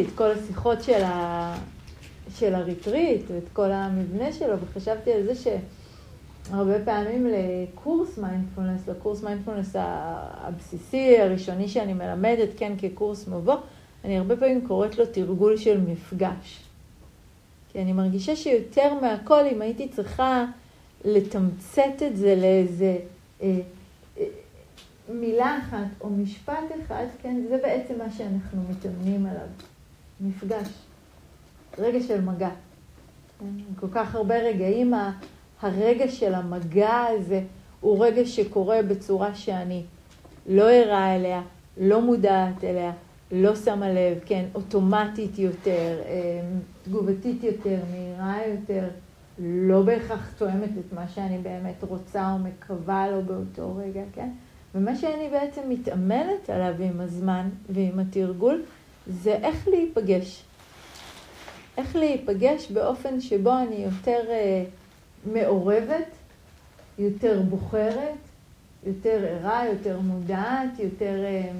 את 0.00 0.06
כל 0.14 0.30
השיחות 0.30 0.82
של, 0.82 1.02
ה... 1.04 1.54
של 2.36 2.54
הריטריט 2.54 3.22
ואת 3.28 3.48
כל 3.52 3.72
המבנה 3.72 4.32
שלו, 4.32 4.54
וחשבתי 4.60 5.12
על 5.12 5.22
זה 5.26 5.32
שהרבה 5.34 6.84
פעמים 6.84 7.26
לקורס 7.26 8.18
מיינדפולנס, 8.18 8.88
לקורס 8.88 9.22
מיינדפולנס 9.22 9.76
הבסיסי, 9.76 11.18
הראשוני 11.18 11.68
שאני 11.68 11.92
מלמדת, 11.92 12.48
כן, 12.56 12.72
כקורס 12.78 13.28
מבוא, 13.28 13.56
אני 14.04 14.18
הרבה 14.18 14.36
פעמים 14.36 14.66
קוראת 14.66 14.98
לו 14.98 15.06
תרגול 15.06 15.56
של 15.56 15.80
מפגש. 15.80 16.62
כי 17.72 17.82
אני 17.82 17.92
מרגישה 17.92 18.36
שיותר 18.36 18.94
מהכל, 18.94 19.46
אם 19.52 19.62
הייתי 19.62 19.88
צריכה 19.88 20.44
לתמצת 21.04 22.02
את 22.06 22.16
זה 22.16 22.34
לאיזה 22.34 22.96
אה, 23.42 23.60
אה, 24.18 24.24
מילה 25.08 25.58
אחת 25.58 25.86
או 26.00 26.10
משפט 26.10 26.64
אחד, 26.86 27.04
כן, 27.22 27.42
זה 27.48 27.58
בעצם 27.62 27.98
מה 27.98 28.10
שאנחנו 28.10 28.62
מתאמנים 28.70 29.26
עליו. 29.26 29.46
מפגש, 30.22 30.68
רגע 31.78 32.00
של 32.00 32.20
מגע. 32.20 32.50
כן? 33.38 33.46
כל 33.80 33.86
כך 33.92 34.14
הרבה 34.14 34.34
רגעים, 34.34 34.94
הרגע 35.60 36.08
של 36.08 36.34
המגע 36.34 37.04
הזה 37.08 37.40
הוא 37.80 38.04
רגע 38.04 38.24
שקורה 38.24 38.82
בצורה 38.82 39.34
שאני 39.34 39.82
לא 40.46 40.70
ערה 40.70 41.16
אליה, 41.16 41.42
לא 41.76 42.00
מודעת 42.00 42.64
אליה, 42.64 42.92
לא 43.32 43.56
שמה 43.56 43.88
לב, 43.88 44.18
כן, 44.26 44.44
אוטומטית 44.54 45.38
יותר, 45.38 46.00
אה, 46.06 46.40
תגובתית 46.84 47.44
יותר, 47.44 47.78
מהירה 47.90 48.36
יותר, 48.46 48.88
לא 49.38 49.82
בהכרח 49.82 50.32
תואמת 50.38 50.70
את 50.78 50.92
מה 50.92 51.08
שאני 51.08 51.38
באמת 51.38 51.84
רוצה 51.88 52.32
או 52.32 52.38
מקווה 52.38 53.10
לו 53.10 53.22
באותו 53.22 53.76
רגע, 53.76 54.02
כן? 54.12 54.28
ומה 54.74 54.96
שאני 54.96 55.28
בעצם 55.30 55.60
מתאמנת 55.68 56.50
עליו 56.50 56.74
עם 56.78 57.00
הזמן 57.00 57.48
ועם 57.70 57.98
התרגול, 57.98 58.62
זה 59.06 59.32
איך 59.42 59.68
להיפגש. 59.68 60.42
איך 61.76 61.96
להיפגש 61.96 62.70
באופן 62.70 63.20
שבו 63.20 63.58
אני 63.58 63.76
יותר 63.76 64.20
אה, 64.28 64.64
מעורבת, 65.32 66.08
יותר 66.98 67.40
בוחרת, 67.48 68.18
יותר 68.86 69.24
ערה, 69.28 69.66
יותר 69.66 70.00
מודעת, 70.00 70.78
יותר 70.78 71.24
אה, 71.24 71.50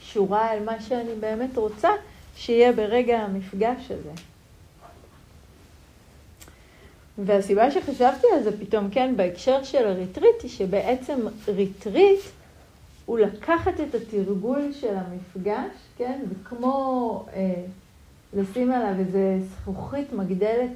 קשורה 0.00 0.52
אל 0.52 0.64
מה 0.64 0.80
שאני 0.80 1.14
באמת 1.20 1.56
רוצה 1.56 1.90
שיהיה 2.36 2.72
ברגע 2.72 3.18
המפגש 3.18 3.90
הזה. 3.90 4.10
והסיבה 7.18 7.70
שחשבתי 7.70 8.26
על 8.36 8.42
זה 8.42 8.60
פתאום, 8.60 8.90
כן, 8.90 9.16
בהקשר 9.16 9.64
של 9.64 9.86
הריטריט, 9.86 10.42
היא 10.42 10.50
שבעצם 10.50 11.18
ריטריט 11.48 12.20
הוא 13.08 13.18
לקחת 13.18 13.80
את 13.80 13.94
התרגול 13.94 14.72
של 14.72 14.94
המפגש, 14.96 15.70
כן, 15.96 16.20
וכמו 16.30 17.24
אה, 17.32 17.64
לשים 18.34 18.72
עליו 18.72 18.94
איזה 18.98 19.38
זכוכית 19.40 20.12
מגדלת 20.12 20.70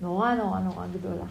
נורא 0.00 0.34
נורא 0.34 0.60
נורא 0.60 0.86
גדולה. 0.98 1.24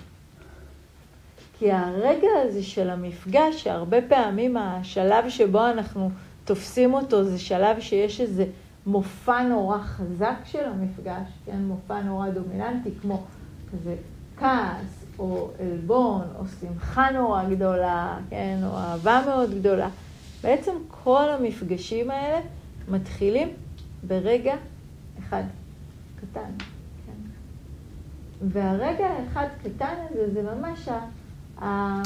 כי 1.59 1.71
הרגע 1.71 2.27
הזה 2.43 2.63
של 2.63 2.89
המפגש, 2.89 3.63
שהרבה 3.63 3.97
פעמים 4.01 4.57
השלב 4.57 5.29
שבו 5.29 5.67
אנחנו 5.67 6.09
תופסים 6.45 6.93
אותו 6.93 7.23
זה 7.23 7.39
שלב 7.39 7.79
שיש 7.79 8.21
איזה 8.21 8.45
מופע 8.85 9.43
נורא 9.43 9.77
חזק 9.77 10.37
של 10.45 10.65
המפגש, 10.65 11.27
כן, 11.45 11.61
מופע 11.61 12.01
נורא 12.01 12.29
דומיננטי, 12.29 12.89
כמו 13.01 13.23
כזה 13.71 13.95
כעס, 14.37 15.05
או 15.19 15.49
עלבון, 15.59 16.27
או 16.39 16.43
שמחה 16.59 17.11
נורא 17.11 17.43
גדולה, 17.49 18.17
כן, 18.29 18.57
או 18.63 18.77
אהבה 18.77 19.21
מאוד 19.25 19.59
גדולה. 19.59 19.89
בעצם 20.41 20.71
כל 21.03 21.29
המפגשים 21.29 22.11
האלה 22.11 22.39
מתחילים 22.87 23.49
ברגע 24.03 24.55
אחד 25.19 25.43
קטן. 26.15 26.49
כן? 27.05 27.11
והרגע 28.41 29.07
האחד 29.07 29.47
קטן 29.63 29.93
הזה, 30.09 30.33
זה 30.33 30.41
ממש 30.41 30.89
ה... 31.61 32.01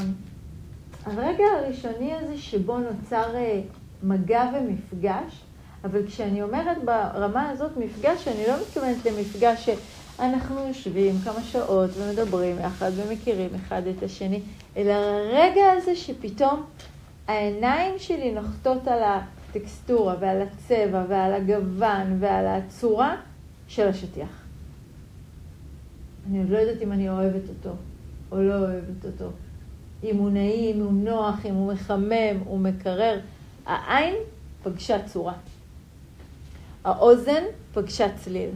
הרגע 1.06 1.44
הראשוני 1.58 2.14
הזה 2.14 2.38
שבו 2.38 2.78
נוצר 2.78 3.36
אה, 3.36 3.62
מגע 4.04 4.44
ומפגש, 4.54 5.42
אבל 5.84 6.08
כשאני 6.08 6.42
אומרת 6.42 6.78
ברמה 6.86 7.50
הזאת 7.50 7.72
מפגש, 7.78 8.28
אני 8.28 8.44
לא 8.48 8.54
מתכוונת 8.62 9.06
למפגש 9.06 9.70
שאנחנו 9.70 10.68
יושבים 10.68 11.16
כמה 11.24 11.44
שעות 11.44 11.90
ומדברים 11.98 12.60
יחד 12.60 12.92
ומכירים 12.96 13.50
אחד 13.56 13.82
את 13.88 14.04
השני, 14.04 14.42
אלא 14.78 14.92
הרגע 14.92 15.72
הזה 15.78 15.96
שפתאום 15.96 16.64
העיניים 17.32 18.00
שלי 18.00 18.32
נוחתות 18.32 18.88
על 18.88 19.00
הטקסטורה 19.04 20.16
ועל 20.20 20.42
הצבע 20.42 21.06
ועל 21.10 21.34
הגוון 21.34 22.18
ועל 22.20 22.48
הצורה 22.48 23.16
של 23.68 23.88
השטיח. 23.88 24.44
אני 26.30 26.40
עוד 26.40 26.50
לא 26.50 26.58
יודעת 26.58 26.82
אם 26.82 26.92
אני 26.92 27.10
אוהבת 27.10 27.50
אותו 27.50 27.76
או 28.32 28.42
לא 28.42 28.54
אוהבת 28.54 29.06
אותו. 29.06 29.30
אם 30.04 30.18
הוא 30.18 30.30
נעים, 30.30 30.76
אם 30.76 30.84
הוא 30.84 30.94
נוח, 30.94 31.46
אם 31.46 31.56
הוא 31.56 31.74
מחמם, 31.74 32.40
הוא 32.46 32.60
מקרר. 32.60 33.20
העין 33.66 34.16
פגשה 34.64 35.08
צורה. 35.08 35.34
האוזן 36.84 37.44
פגשה 37.74 38.08
צליל. 38.18 38.50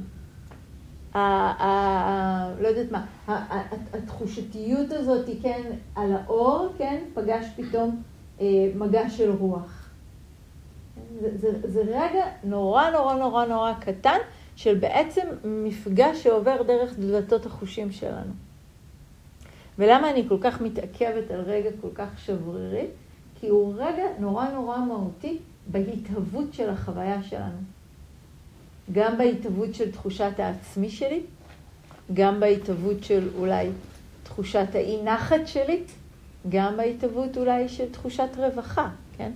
ה, 1.14 1.19
ה, 1.19 2.53
לא 2.62 2.68
יודעת 2.68 2.91
מה, 2.91 3.06
התחושתיות 3.94 4.91
הזאת, 4.91 5.30
כן, 5.41 5.62
על 5.96 6.14
האור, 6.14 6.68
כן, 6.78 7.03
פגש 7.14 7.46
פתאום 7.56 8.02
מגע 8.75 9.09
של 9.09 9.31
רוח. 9.31 9.90
זה, 11.22 11.38
זה, 11.38 11.50
זה 11.63 11.81
רגע 11.81 12.25
נורא 12.44 12.90
נורא 12.90 13.16
נורא 13.16 13.46
נורא 13.46 13.73
קטן 13.73 14.18
של 14.56 14.78
בעצם 14.78 15.22
מפגש 15.44 16.23
שעובר 16.23 16.63
דרך 16.63 17.00
דלתות 17.00 17.46
החושים 17.46 17.91
שלנו. 17.91 18.31
ולמה 19.79 20.12
אני 20.12 20.25
כל 20.29 20.38
כך 20.41 20.62
מתעכבת 20.62 21.31
על 21.31 21.41
רגע 21.41 21.69
כל 21.81 21.88
כך 21.96 22.19
שברירי? 22.19 22.85
כי 23.40 23.47
הוא 23.47 23.73
רגע 23.78 24.03
נורא 24.19 24.50
נורא 24.50 24.78
מהותי 24.78 25.38
בהתהוות 25.67 26.53
של 26.53 26.69
החוויה 26.69 27.23
שלנו. 27.23 27.57
גם 28.91 29.17
בהתהוות 29.17 29.75
של 29.75 29.91
תחושת 29.91 30.31
העצמי 30.38 30.90
שלי, 30.90 31.22
גם 32.13 32.40
בהתהוות 32.40 33.03
של 33.03 33.29
אולי 33.38 33.69
תחושת 34.23 34.67
האי 34.73 35.03
נחת 35.03 35.47
שלי, 35.47 35.84
גם 36.50 36.78
בהתהוות 36.78 37.38
אולי 37.38 37.69
של 37.69 37.89
תחושת 37.91 38.29
רווחה, 38.38 38.89
כן? 39.17 39.31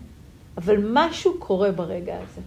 אבל 0.58 0.78
משהו 0.94 1.40
קורה 1.40 1.72
ברגע 1.72 2.16
הזה. 2.16 2.42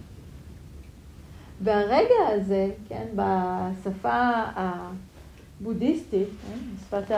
והרגע 1.61 2.27
הזה, 2.27 2.69
כן, 2.89 3.05
בשפה 3.15 4.31
הבודהיסטית, 4.55 6.27
כן, 6.47 6.57
בשפת 6.75 7.11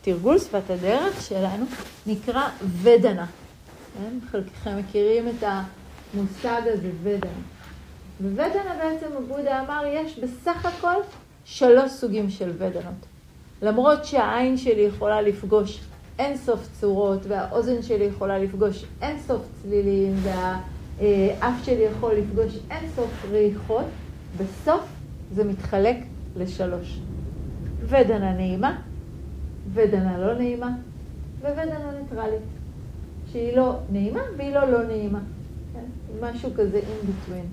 התרגול, 0.00 0.38
שפת 0.38 0.70
הדרך 0.70 1.22
שלנו, 1.22 1.64
נקרא 2.06 2.48
ודנה. 2.82 3.26
כן? 3.94 4.18
חלקכם 4.30 4.78
מכירים 4.78 5.28
את 5.28 5.42
המושג 5.42 6.60
הזה, 6.64 6.90
ודנה. 7.02 7.30
וודנה 8.20 8.74
בעצם 8.78 9.06
הבודה 9.16 9.60
אמר, 9.60 9.82
יש 9.86 10.18
בסך 10.18 10.66
הכל 10.66 10.94
שלוש 11.44 11.90
סוגים 11.90 12.30
של 12.30 12.50
ודנות. 12.58 13.06
למרות 13.62 14.04
שהעין 14.04 14.56
שלי 14.56 14.80
יכולה 14.80 15.22
לפגוש 15.22 15.80
אין 16.18 16.36
סוף 16.36 16.68
צורות, 16.80 17.26
והאוזן 17.28 17.82
שלי 17.82 18.04
יכולה 18.04 18.38
לפגוש 18.38 18.84
אין 19.02 19.18
סוף 19.26 19.42
צלילים, 19.62 20.14
והאף 20.22 21.64
שלי 21.64 21.82
יכול 21.82 22.14
לפגוש 22.14 22.58
אין 22.70 22.90
סוף 22.96 23.24
ריחות, 23.30 23.86
בסוף 24.38 24.84
זה 25.34 25.44
מתחלק 25.44 25.96
לשלוש. 26.36 27.00
ודנה 27.82 28.32
נעימה, 28.32 28.80
ודנה 29.74 30.18
לא 30.18 30.34
נעימה, 30.34 30.70
וודנה 31.40 31.92
ניטרלית. 32.00 32.42
שהיא 33.32 33.56
לא 33.56 33.72
נעימה 33.92 34.20
והיא 34.36 34.54
לא 34.54 34.70
לא 34.70 34.84
נעימה. 34.84 35.20
כן? 35.72 35.84
משהו 36.20 36.50
כזה 36.56 36.78
in 36.78 37.06
between. 37.06 37.46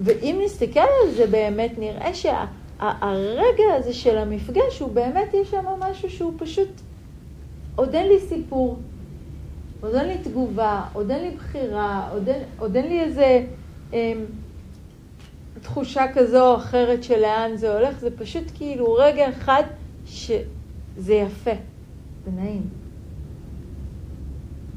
ואם 0.00 0.40
נסתכל 0.44 0.80
על 0.80 1.14
זה 1.16 1.26
באמת, 1.26 1.72
נראה 1.78 2.14
שהרגע 2.14 2.42
שה, 3.68 3.76
הזה 3.78 3.92
של 3.92 4.18
המפגש, 4.18 4.80
הוא 4.80 4.92
באמת, 4.92 5.34
יש 5.34 5.50
שם 5.50 5.64
משהו 5.78 6.10
שהוא 6.10 6.32
פשוט, 6.38 6.68
עוד 7.76 7.94
אין 7.94 8.08
לי 8.08 8.20
סיפור, 8.28 8.78
עוד 9.80 9.94
אין 9.94 10.08
לי 10.08 10.18
תגובה, 10.18 10.84
עוד 10.92 11.10
אין 11.10 11.22
לי 11.22 11.36
בחירה, 11.36 12.08
עוד 12.12 12.28
אין, 12.28 12.42
עוד 12.58 12.76
אין 12.76 12.88
לי 12.88 13.00
איזה 13.00 13.44
אה, 13.94 14.12
תחושה 15.62 16.04
כזו 16.14 16.50
או 16.50 16.56
אחרת 16.56 17.04
של 17.04 17.20
לאן 17.20 17.56
זה 17.56 17.74
הולך, 17.78 17.98
זה 17.98 18.16
פשוט 18.16 18.44
כאילו 18.54 18.92
רגע 18.94 19.28
אחד 19.30 19.62
שזה 20.06 21.14
יפה 21.14 21.50
ונעים. 22.24 22.62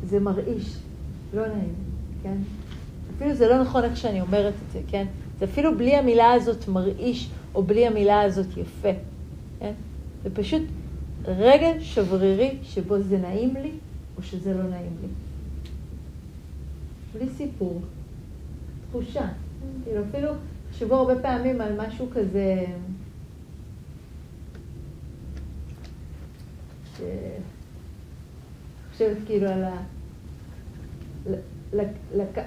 זה 0.03 0.19
מרעיש, 0.19 0.77
לא 1.33 1.47
נעים, 1.47 1.73
כן? 2.23 2.37
אפילו 3.15 3.33
זה 3.33 3.47
לא 3.47 3.61
נכון 3.61 3.83
איך 3.83 3.97
שאני 3.97 4.21
אומרת 4.21 4.53
את 4.67 4.71
זה, 4.71 4.79
כן? 4.87 5.05
זה 5.39 5.45
אפילו 5.45 5.77
בלי 5.77 5.95
המילה 5.95 6.33
הזאת 6.33 6.67
מרעיש, 6.67 7.29
או 7.55 7.63
בלי 7.63 7.87
המילה 7.87 8.21
הזאת 8.21 8.57
יפה, 8.57 8.89
כן? 9.59 9.73
זה 10.23 10.29
פשוט 10.33 10.61
רגע 11.27 11.67
שברירי 11.79 12.57
שבו 12.63 13.01
זה 13.01 13.17
נעים 13.17 13.53
לי, 13.55 13.71
או 14.17 14.23
שזה 14.23 14.53
לא 14.53 14.63
נעים 14.63 14.97
לי. 15.01 15.07
בלי 17.13 17.29
סיפור, 17.37 17.81
תחושה, 18.89 19.27
כאילו 19.83 20.01
אפילו, 20.09 20.31
תחשבו 20.71 20.95
הרבה 20.95 21.21
פעמים 21.21 21.61
על 21.61 21.87
משהו 21.87 22.07
כזה, 22.13 22.65
ש... 26.97 27.01
חושבת 28.91 29.17
כאילו 29.25 29.47
על 29.47 29.63
ה... 29.63 29.83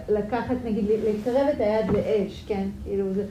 לקחת, 0.09 0.57
נגיד, 0.65 0.85
לקרב 0.89 1.47
את 1.55 1.61
היד 1.61 1.87
לאש, 1.91 2.45
כן? 2.47 2.69
כאילו 2.85 3.15
זה, 3.15 3.25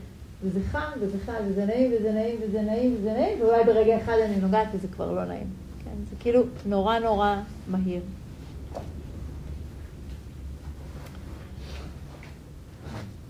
וזה 0.44 0.60
חם 0.72 0.92
וזה 1.00 1.18
חם 1.26 1.34
וזה 1.48 1.66
נעים 1.66 1.92
וזה 1.98 2.12
נעים 2.12 2.40
וזה 2.42 2.62
נעים 2.62 2.96
וזה 3.00 3.14
נעים, 3.14 3.42
ואולי 3.42 3.64
ברגע 3.64 3.98
אחד 3.98 4.14
אני 4.26 4.36
נוגעת 4.36 4.68
וזה 4.74 4.88
כבר 4.88 5.12
לא 5.12 5.26
נעים. 5.26 5.48
כן? 5.84 5.96
זה 6.10 6.16
כאילו 6.20 6.44
נורא 6.66 7.00
נורא 7.00 7.36
מהיר. 7.68 8.02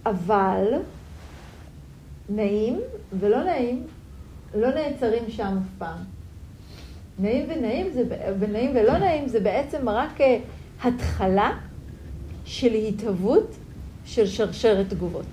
אבל 0.06 0.66
נעים 2.30 2.80
ולא 3.20 3.44
נעים 3.44 3.88
לא 4.56 4.74
נעצרים 4.74 5.24
שם 5.30 5.58
אף 5.58 5.78
פעם. 5.78 5.98
נעים 7.20 7.46
ונעים, 7.50 7.92
זה, 7.94 8.04
ונעים 8.40 8.72
ולא 8.76 8.98
נעים 8.98 9.28
זה 9.28 9.40
בעצם 9.40 9.90
רק 9.90 10.22
אה, 10.22 10.40
התחלה 10.84 11.58
של 12.46 12.74
התהוות 12.74 13.56
של 14.06 14.28
שרשרת 14.28 14.90
תגובות. 14.90 15.26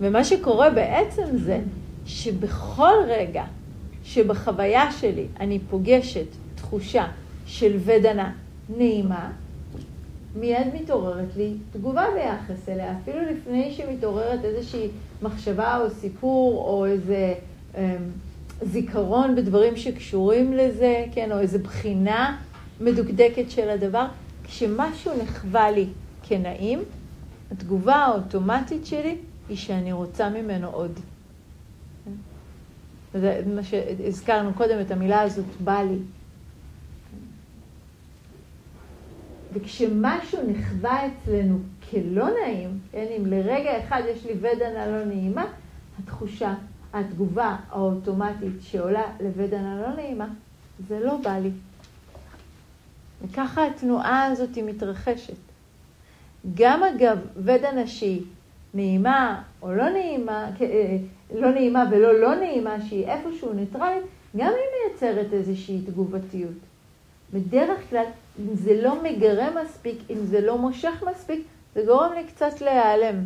ומה 0.00 0.24
שקורה 0.24 0.70
בעצם 0.70 1.38
זה 1.38 1.60
שבכל 2.06 2.94
רגע 3.06 3.44
שבחוויה 4.04 4.92
שלי 4.92 5.26
אני 5.40 5.58
פוגשת 5.70 6.26
תחושה 6.54 7.06
של 7.46 7.76
ודנה 7.84 8.32
נעימה, 8.76 9.30
מיד 10.36 10.66
מתעוררת 10.74 11.36
לי 11.36 11.54
תגובה 11.72 12.04
ביחס 12.14 12.68
אליה, 12.68 12.94
אפילו 13.02 13.18
לפני 13.30 13.72
שמתעוררת 13.72 14.44
איזושהי 14.44 14.88
מחשבה 15.22 15.80
או 15.80 15.90
סיפור 15.90 16.64
או 16.68 16.86
איזה 16.86 17.34
אה, 17.76 17.96
זיכרון 18.62 19.36
בדברים 19.36 19.76
שקשורים 19.76 20.52
לזה, 20.52 21.04
כן, 21.12 21.32
או 21.32 21.38
איזה 21.38 21.58
בחינה 21.58 22.38
מדוקדקת 22.80 23.50
של 23.50 23.70
הדבר. 23.70 24.06
כשמשהו 24.44 25.12
נחווה 25.22 25.70
לי 25.70 25.86
כנעים, 26.22 26.82
התגובה 27.52 27.94
האוטומטית 27.94 28.86
שלי 28.86 29.16
היא 29.48 29.56
שאני 29.56 29.92
רוצה 29.92 30.28
ממנו 30.28 30.68
עוד. 30.68 31.00
וזה 33.14 33.42
מה 33.54 33.62
שהזכרנו 33.62 34.54
קודם, 34.54 34.80
את 34.80 34.90
המילה 34.90 35.20
הזאת, 35.20 35.46
בא 35.64 35.82
לי. 35.82 35.98
וכשמשהו 39.52 40.38
נחווה 40.50 41.06
אצלנו 41.06 41.58
כלא 41.90 42.28
נעים, 42.40 42.78
כן, 42.92 43.06
אם 43.18 43.26
לרגע 43.26 43.84
אחד 43.84 44.02
יש 44.08 44.24
לי 44.24 44.32
ודנה 44.32 44.86
לא 44.86 45.04
נעימה, 45.04 45.46
התחושה, 45.98 46.54
התגובה 46.92 47.56
האוטומטית 47.70 48.52
שעולה 48.60 49.02
לוודנה 49.20 49.80
לא 49.80 49.94
נעימה, 49.94 50.28
זה 50.88 51.00
לא 51.00 51.16
בא 51.16 51.38
לי. 51.38 51.50
וככה 53.22 53.66
התנועה 53.66 54.24
הזאת 54.24 54.54
היא 54.54 54.64
מתרחשת. 54.64 55.34
גם 56.54 56.82
אגב, 56.84 57.18
ודנה 57.36 57.86
שהיא 57.86 58.22
נעימה 58.74 59.42
או 59.62 59.72
לא 59.72 59.90
נעימה, 59.90 60.50
אה, 60.60 60.96
לא 61.34 61.50
נעימה 61.50 61.84
ולא 61.90 62.20
לא 62.20 62.34
נעימה, 62.34 62.80
שהיא 62.88 63.06
איפשהו 63.06 63.52
ניטרלית, 63.52 64.04
גם 64.36 64.52
היא 64.52 64.90
מייצרת 64.90 65.32
איזושהי 65.32 65.80
תגובתיות. 65.86 66.58
בדרך 67.32 67.90
כלל, 67.90 68.04
אם 68.38 68.54
זה 68.54 68.82
לא 68.82 69.02
מגרה 69.02 69.62
מספיק, 69.62 69.98
אם 70.10 70.18
זה 70.24 70.40
לא 70.40 70.58
מושך 70.58 71.04
מספיק, 71.10 71.46
זה 71.74 71.82
גורם 71.86 72.12
לי 72.12 72.24
קצת 72.24 72.60
להיעלם. 72.60 73.16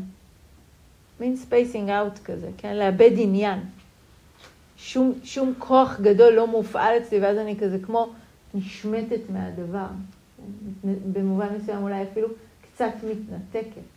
מין 1.21 1.37
spacing 1.37 1.91
out 1.91 2.19
כזה, 2.19 2.49
כן? 2.57 2.77
לאבד 2.77 3.11
עניין. 3.17 3.59
שום, 4.77 5.13
שום 5.25 5.53
כוח 5.59 6.01
גדול 6.01 6.33
לא 6.33 6.47
מופעל 6.47 6.99
אצלי, 6.99 7.21
ואז 7.21 7.37
אני 7.39 7.57
כזה 7.57 7.79
כמו 7.83 8.13
נשמטת 8.55 9.31
מהדבר. 9.31 9.87
במובן 11.13 11.47
מסוים 11.57 11.83
אולי 11.83 12.03
אפילו 12.03 12.29
קצת 12.63 12.93
מתנתקת. 13.11 13.92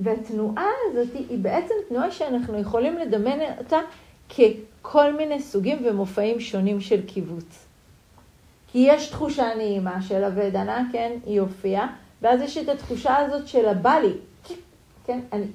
והתנועה 0.00 0.68
הזאת 0.86 1.14
היא 1.14 1.38
בעצם 1.38 1.74
תנועה 1.88 2.10
שאנחנו 2.10 2.58
יכולים 2.58 2.98
לדמיין 2.98 3.40
אותה 3.58 3.78
ככל 4.28 5.12
מיני 5.12 5.40
סוגים 5.40 5.78
ומופעים 5.84 6.40
שונים 6.40 6.80
של 6.80 7.06
כיווץ. 7.06 7.66
כי 8.72 8.78
יש 8.88 9.08
תחושה 9.08 9.54
נעימה 9.56 10.02
של 10.02 10.24
הוודנה, 10.24 10.88
כן, 10.92 11.12
היא 11.26 11.40
הופיעה, 11.40 11.94
ואז 12.22 12.40
יש 12.40 12.58
את 12.58 12.68
התחושה 12.68 13.16
הזאת 13.16 13.48
של 13.48 13.68
הבלי, 13.68 14.12
כן, 15.06 15.20
אני, 15.32 15.46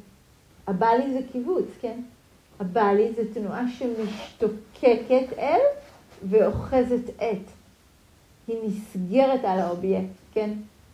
הבלי 0.67 1.13
זה 1.13 1.19
כיווץ, 1.31 1.65
כן, 1.81 1.99
הבלי 2.59 3.13
זה 3.13 3.33
תנועה 3.33 3.63
שמשתוקקת 3.77 5.38
אל 5.38 5.59
ואוחזת 6.29 7.09
את. 7.09 7.51
היא 8.47 8.57
נסגרת 8.63 9.39
על 9.43 9.59
האובייקט, 9.59 10.13
כן? 10.33 10.49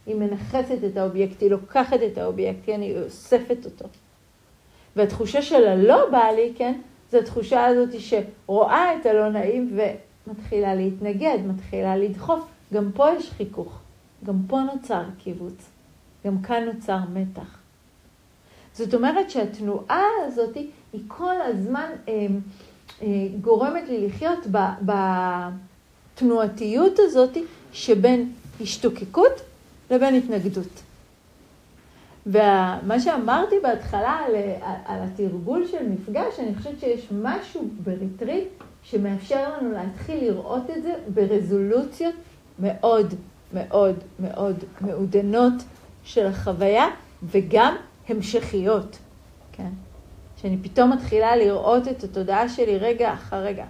היא 0.07 0.15
מנכסת 0.15 0.77
את 0.91 0.97
האובייקט, 0.97 1.41
היא 1.41 1.49
לוקחת 1.49 1.99
את 2.11 2.17
האובייקט, 2.17 2.59
כן? 2.65 2.81
היא 2.81 2.97
אוספת 2.97 3.65
אותו. 3.65 3.85
והתחושה 4.95 5.41
של 5.41 5.67
הלא 5.67 6.09
בא 6.11 6.25
לי, 6.35 6.53
כן? 6.55 6.79
זו 7.11 7.17
התחושה 7.17 7.65
הזאת 7.65 7.89
שרואה 7.99 8.95
את 8.95 9.05
הלא 9.05 9.29
נעים 9.29 9.79
ומתחילה 10.27 10.75
להתנגד, 10.75 11.37
מתחילה 11.47 11.97
לדחוף. 11.97 12.45
גם 12.73 12.91
פה 12.95 13.05
יש 13.17 13.31
חיכוך, 13.31 13.79
גם 14.25 14.35
פה 14.47 14.59
נוצר 14.73 15.03
קיבוץ, 15.23 15.69
גם 16.25 16.41
כאן 16.41 16.63
נוצר 16.63 16.97
מתח. 17.13 17.57
זאת 18.73 18.93
אומרת 18.93 19.29
שהתנועה 19.29 20.03
הזאת 20.27 20.55
היא 20.93 21.01
כל 21.07 21.41
הזמן 21.41 21.89
אה, 22.07 22.27
אה, 23.01 23.07
גורמת 23.41 23.89
לי 23.89 24.07
לחיות 24.07 24.47
בתנועתיות 26.15 26.99
הזאת 26.99 27.37
שבין 27.73 28.31
השתוקקות 28.61 29.41
לבין 29.91 30.15
התנגדות. 30.15 30.83
ומה 32.25 32.99
שאמרתי 32.99 33.55
בהתחלה 33.63 34.11
על, 34.11 34.35
על 34.85 34.99
התרגול 35.03 35.67
של 35.67 35.89
מפגש, 35.89 36.39
אני 36.39 36.55
חושבת 36.55 36.79
שיש 36.79 37.07
משהו 37.11 37.67
בריטריט 37.83 38.47
שמאפשר 38.83 39.57
לנו 39.57 39.71
להתחיל 39.71 40.23
לראות 40.23 40.69
את 40.77 40.83
זה 40.83 40.93
ברזולוציות 41.13 42.15
מאוד 42.59 43.13
מאוד 43.53 43.95
מאוד 44.19 44.55
מעודנות 44.81 45.53
של 46.03 46.25
החוויה 46.25 46.85
וגם 47.23 47.75
המשכיות, 48.09 48.97
כן? 49.51 49.69
שאני 50.41 50.57
פתאום 50.57 50.93
מתחילה 50.93 51.35
לראות 51.35 51.87
את 51.87 52.03
התודעה 52.03 52.49
שלי 52.49 52.77
רגע 52.77 53.13
אחר 53.13 53.37
רגע. 53.37 53.65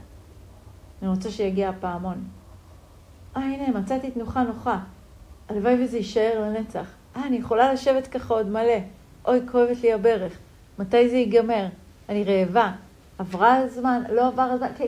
אני 1.01 1.09
רוצה 1.09 1.31
שיגיע 1.31 1.69
הפעמון. 1.69 2.23
אה, 3.37 3.41
הנה, 3.41 3.79
מצאתי 3.79 4.11
תנוחה 4.11 4.43
נוחה. 4.43 4.79
הלוואי 5.49 5.83
וזה 5.83 5.97
יישאר 5.97 6.41
לנצח. 6.41 6.85
אה, 7.15 7.27
אני 7.27 7.37
יכולה 7.37 7.73
לשבת 7.73 8.07
ככה 8.07 8.33
עוד 8.33 8.47
מלא. 8.47 8.77
אוי, 9.25 9.39
כואבת 9.51 9.81
לי 9.81 9.93
הברך. 9.93 10.37
מתי 10.79 11.09
זה 11.09 11.17
ייגמר? 11.17 11.65
אני 12.09 12.23
רעבה. 12.23 12.71
עברה 13.17 13.55
הזמן? 13.55 14.03
לא 14.11 14.27
עבר 14.27 14.41
הזמן? 14.41 14.67
כן, 14.77 14.85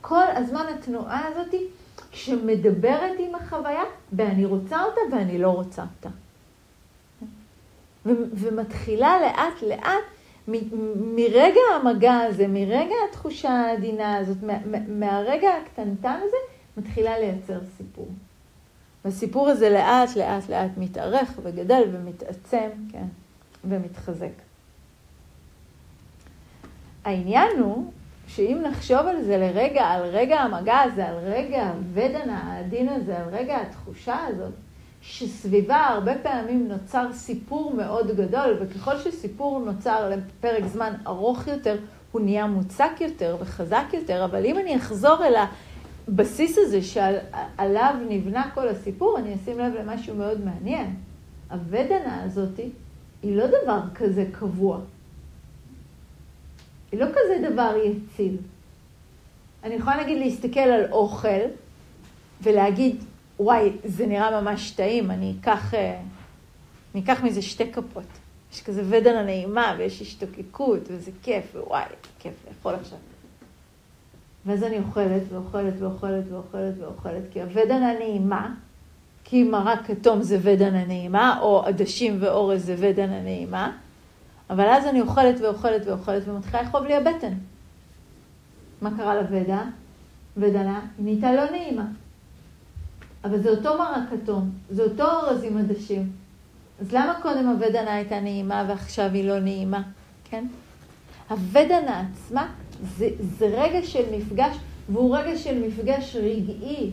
כל 0.00 0.24
הזמן 0.34 0.64
התנועה 0.74 1.26
הזאת 1.26 1.54
שמדברת 2.12 3.18
עם 3.18 3.34
החוויה, 3.34 3.82
ואני 4.12 4.44
רוצה 4.44 4.84
אותה 4.84 5.00
ואני 5.12 5.38
לא 5.38 5.48
רוצה 5.48 5.82
אותה. 5.82 6.08
ומתחילה 8.32 9.20
לאט 9.20 9.62
לאט 9.62 10.04
מרגע 11.14 11.60
המגע 11.74 12.18
הזה, 12.18 12.48
מרגע 12.48 12.94
התחושה 13.08 13.50
העדינה 13.50 14.16
הזאת, 14.16 14.36
מהרגע 14.88 15.48
הקטנטן 15.56 16.18
הזה, 16.22 16.36
מתחילה 16.76 17.18
לייצר 17.18 17.58
סיפור. 17.76 18.08
והסיפור 19.04 19.48
הזה 19.48 19.70
לאט 19.70 20.16
לאט 20.16 20.48
לאט 20.48 20.70
מתארך 20.76 21.38
וגדל 21.42 21.82
ומתעצם, 21.92 22.68
כן, 22.92 23.06
ומתחזק. 23.64 24.32
העניין 27.04 27.58
הוא 27.58 27.92
שאם 28.28 28.62
נחשוב 28.70 28.98
על 29.06 29.22
זה 29.22 29.36
לרגע, 29.38 29.84
על 29.84 30.02
רגע 30.02 30.40
המגע 30.40 30.78
הזה, 30.78 31.08
על 31.08 31.16
רגע 31.16 31.68
הוודן 31.68 32.30
העדין 32.30 32.88
הזה, 32.88 33.18
על 33.18 33.28
רגע 33.32 33.56
התחושה 33.60 34.16
הזאת, 34.26 34.52
שסביבה 35.02 35.86
הרבה 35.86 36.12
פעמים 36.22 36.68
נוצר 36.68 37.06
סיפור 37.12 37.74
מאוד 37.74 38.16
גדול, 38.16 38.56
וככל 38.60 38.98
שסיפור 38.98 39.58
נוצר 39.58 40.10
לפרק 40.10 40.64
זמן 40.66 40.92
ארוך 41.06 41.46
יותר, 41.46 41.76
הוא 42.12 42.20
נהיה 42.20 42.46
מוצק 42.46 42.90
יותר 43.00 43.36
וחזק 43.40 43.84
יותר, 43.92 44.24
אבל 44.24 44.44
אם 44.44 44.58
אני 44.58 44.76
אחזור 44.76 45.26
אל 45.26 45.34
הבסיס 46.08 46.58
הזה 46.58 46.82
שעליו 46.82 47.94
נבנה 48.08 48.50
כל 48.54 48.68
הסיפור, 48.68 49.18
אני 49.18 49.34
אשים 49.34 49.58
לב 49.58 49.74
למשהו 49.74 50.14
מאוד 50.14 50.44
מעניין. 50.44 50.96
הוודנה 51.50 52.22
הזאת 52.22 52.60
היא 53.22 53.36
לא 53.36 53.44
דבר 53.46 53.80
כזה 53.94 54.24
קבוע. 54.32 54.80
היא 56.92 57.00
לא 57.00 57.06
כזה 57.06 57.48
דבר 57.50 57.74
יציב. 57.84 58.36
אני 59.64 59.74
יכולה 59.74 60.04
נגיד 60.04 60.18
להסתכל 60.18 60.60
על 60.60 60.92
אוכל 60.92 61.40
ולהגיד, 62.42 63.04
וואי, 63.40 63.72
זה 63.84 64.06
נראה 64.06 64.40
ממש 64.40 64.70
טעים, 64.70 65.10
אני 65.10 65.34
אקח, 65.40 65.74
אה, 65.74 66.00
אני 66.94 67.02
אקח 67.02 67.22
מזה 67.22 67.42
שתי 67.42 67.72
כפות. 67.72 68.04
יש 68.52 68.62
כזה 68.62 68.82
ודנה 68.88 69.22
נעימה, 69.22 69.74
ויש 69.78 70.02
השתוקקות, 70.02 70.80
וזה 70.86 71.10
כיף, 71.22 71.44
ווואי, 71.54 71.82
כיף 72.18 72.34
לאכול 72.48 72.74
עכשיו. 72.74 72.98
ואז 74.46 74.64
אני 74.64 74.78
אוכלת, 74.78 75.22
ואוכלת, 75.28 75.74
ואוכלת, 75.78 76.24
ואוכלת, 76.30 76.74
ואוכלת, 76.78 77.22
כי 77.32 77.42
הוודנה 77.42 77.92
נעימה, 77.98 78.54
כי 79.24 79.44
מרק 79.44 79.78
כתום 79.86 80.22
זה 80.22 80.38
ודנה 80.42 80.84
נעימה, 80.84 81.38
או 81.40 81.66
עדשים 81.66 82.16
ואורז 82.20 82.64
זה 82.64 82.74
ודנה 82.78 83.22
נעימה, 83.22 83.72
אבל 84.50 84.66
אז 84.66 84.86
אני 84.86 85.00
אוכלת 85.00 85.40
ואוכלת 85.40 85.86
ואוכלת 85.86 86.28
ומתחילה 86.28 86.62
לכאוב 86.62 86.84
לי 86.84 86.94
הבטן. 86.94 87.32
מה 88.82 88.90
קרה 88.96 89.14
לוודה? 89.14 89.62
ודנה, 90.36 90.80
נהייתה 90.98 91.32
לא 91.32 91.50
נעימה. 91.50 91.84
אבל 93.24 93.42
זה 93.42 93.50
אותו 93.50 93.78
מרק 93.78 94.02
כתום, 94.10 94.50
זה 94.70 94.82
אותו 94.82 95.04
אורז 95.10 95.44
עם 95.44 95.58
עדשים. 95.58 96.12
אז 96.80 96.92
למה 96.92 97.14
קודם 97.22 97.48
הוודנה 97.48 97.94
הייתה 97.94 98.20
נעימה 98.20 98.64
ועכשיו 98.68 99.10
היא 99.12 99.28
לא 99.28 99.40
נעימה, 99.40 99.82
כן? 100.24 100.44
הוודנה 101.30 102.04
עצמה 102.12 102.52
זה, 102.96 103.08
זה 103.38 103.46
רגע 103.46 103.82
של 103.82 104.02
מפגש, 104.16 104.56
והוא 104.88 105.16
רגע 105.16 105.38
של 105.38 105.66
מפגש 105.66 106.16
רגעי. 106.16 106.90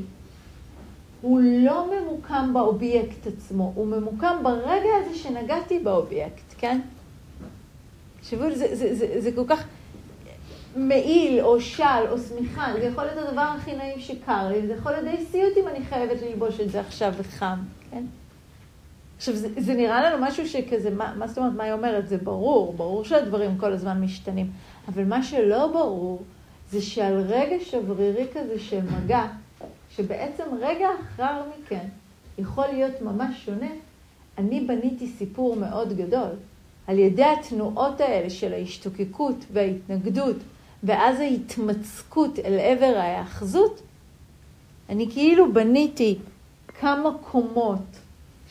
הוא 1.22 1.42
לא 1.44 1.90
ממוקם 1.92 2.50
באובייקט 2.54 3.28
עצמו, 3.28 3.72
הוא 3.76 3.88
ממוקם 3.88 4.36
ברגע 4.44 4.90
הזה 5.02 5.18
שנגעתי 5.18 5.80
באובייקט, 5.80 6.54
כן? 6.58 6.80
תחשבו, 8.22 8.44
זה, 8.56 8.76
זה, 8.76 8.96
זה, 8.96 9.22
זה 9.22 9.32
כל 9.36 9.44
כך 9.48 9.64
מעיל 10.76 11.42
או 11.42 11.62
של 11.62 12.08
או 12.12 12.18
שמיכה, 12.18 12.74
זה 12.80 12.86
יכול 12.86 13.04
להיות 13.04 13.28
הדבר 13.28 13.42
הכי 13.42 13.76
נעים 13.76 14.00
שקר 14.00 14.50
לי, 14.50 14.68
זה 14.68 14.74
יכול 14.74 14.92
להיות 14.92 15.06
די 15.06 15.26
סיוט 15.32 15.58
אם 15.58 15.68
אני 15.68 15.86
חייבת 15.86 16.22
ללבוש 16.22 16.60
את 16.60 16.72
זה 16.72 16.80
עכשיו 16.80 17.14
וחם, 17.18 17.58
כן? 17.92 18.04
עכשיו, 19.18 19.36
זה, 19.36 19.48
זה 19.58 19.74
נראה 19.74 20.10
לנו 20.10 20.26
משהו 20.26 20.48
שכזה, 20.48 20.90
מה, 20.90 21.14
מה 21.18 21.28
זאת 21.28 21.38
אומרת, 21.38 21.54
מה 21.54 21.64
היא 21.64 21.74
אומרת? 21.74 22.08
זה 22.08 22.18
ברור, 22.18 22.74
ברור 22.74 23.04
שהדברים 23.04 23.58
כל 23.58 23.74
הזמן 23.74 24.02
משתנים. 24.02 24.52
אבל 24.88 25.04
מה 25.04 25.24
שלא 25.24 25.68
ברור, 25.68 26.22
זה 26.72 26.82
שעל 26.82 27.22
רגע 27.22 27.56
שברירי 27.60 28.26
כזה 28.34 28.60
של 28.60 28.80
מגע, 28.82 29.28
שבעצם 29.90 30.44
רגע 30.62 30.88
אחר 31.02 31.42
מכן 31.50 31.88
יכול 32.38 32.66
להיות 32.68 33.02
ממש 33.02 33.46
שונה, 33.46 33.70
אני 34.38 34.62
בניתי 34.62 35.08
סיפור 35.08 35.56
מאוד 35.56 35.98
גדול. 35.98 36.30
על 36.88 37.00
ידי 37.00 37.24
התנועות 37.24 38.02
האלה 38.02 38.30
של 38.30 38.54
ההשתוקקות 38.54 39.46
וההתנגדות, 39.54 40.36
ואז 40.84 41.20
ההתמצקות 41.20 42.40
אל 42.40 42.60
עבר 42.60 42.98
ההאחזות, 42.98 43.82
אני 44.90 45.12
כאילו 45.12 45.54
בניתי 45.54 46.18
כמה 46.80 47.10
קומות 47.32 47.80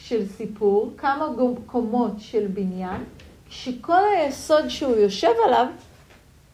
של 0.08 0.28
סיפור, 0.28 0.92
כמה 0.98 1.26
קומות 1.66 2.12
של 2.18 2.46
בניין, 2.46 3.04
שכל 3.50 4.02
היסוד 4.16 4.68
שהוא 4.68 4.96
יושב 4.96 5.32
עליו, 5.46 5.66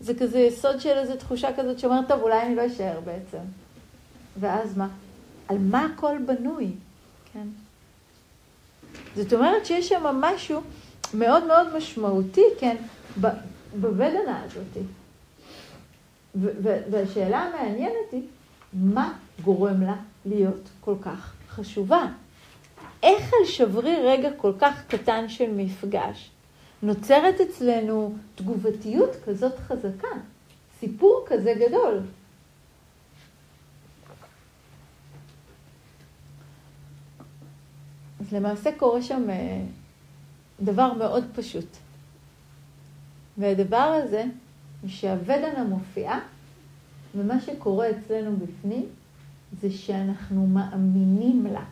זה 0.01 0.15
כזה 0.15 0.39
יסוד 0.39 0.81
של 0.81 0.99
איזו 0.99 1.17
תחושה 1.17 1.49
כזאת 1.57 1.79
שאומרת, 1.79 2.09
טוב, 2.09 2.23
אולי 2.23 2.43
אני 2.43 2.57
לא 2.57 2.67
אשאר 2.67 3.01
בעצם. 3.05 3.39
ואז 4.41 4.77
מה? 4.77 4.89
על 5.49 5.59
מה 5.59 5.87
הכל 5.95 6.17
בנוי, 6.27 6.71
כן? 7.33 7.47
זאת 9.17 9.33
אומרת 9.33 9.67
שיש 9.67 9.89
שם 9.89 10.03
משהו 10.03 10.61
מאוד 11.15 11.45
מאוד 11.45 11.77
משמעותי, 11.77 12.45
כן, 12.59 12.77
בוודנה 13.81 14.43
הזאת. 14.43 14.85
והשאלה 16.91 17.39
המעניינת 17.39 18.13
היא, 18.13 18.23
מה 18.73 19.13
גורם 19.45 19.83
לה 19.83 19.97
להיות 20.27 20.69
כל 20.81 20.95
כך 21.03 21.35
חשובה? 21.51 22.07
איך 23.03 23.33
על 23.41 23.47
שברי 23.47 23.97
רגע 24.05 24.29
כל 24.37 24.53
כך 24.59 24.87
קטן 24.89 25.29
של 25.29 25.51
מפגש 25.57 26.31
נוצרת 26.83 27.41
אצלנו 27.41 28.15
תגובתיות 28.35 29.11
כזאת 29.27 29.59
חזקה, 29.59 30.09
סיפור 30.81 31.25
כזה 31.29 31.55
גדול? 31.69 32.01
אז 38.21 38.33
למעשה 38.33 38.71
קורה 38.79 39.03
שם 39.03 39.31
אה, 39.31 39.65
דבר 40.61 40.93
מאוד 40.93 41.25
פשוט. 41.35 41.77
והדבר 43.39 43.77
הזה, 43.77 44.25
הוא 44.81 44.91
שהוודנה 44.91 45.65
מופיעה, 45.65 46.21
ומה 47.15 47.41
שקורה 47.41 47.91
אצלנו 47.91 48.37
בפנים, 48.37 48.87
זה 49.61 49.71
שאנחנו 49.71 50.47
מאמינים 50.47 51.47
לה. 51.53 51.65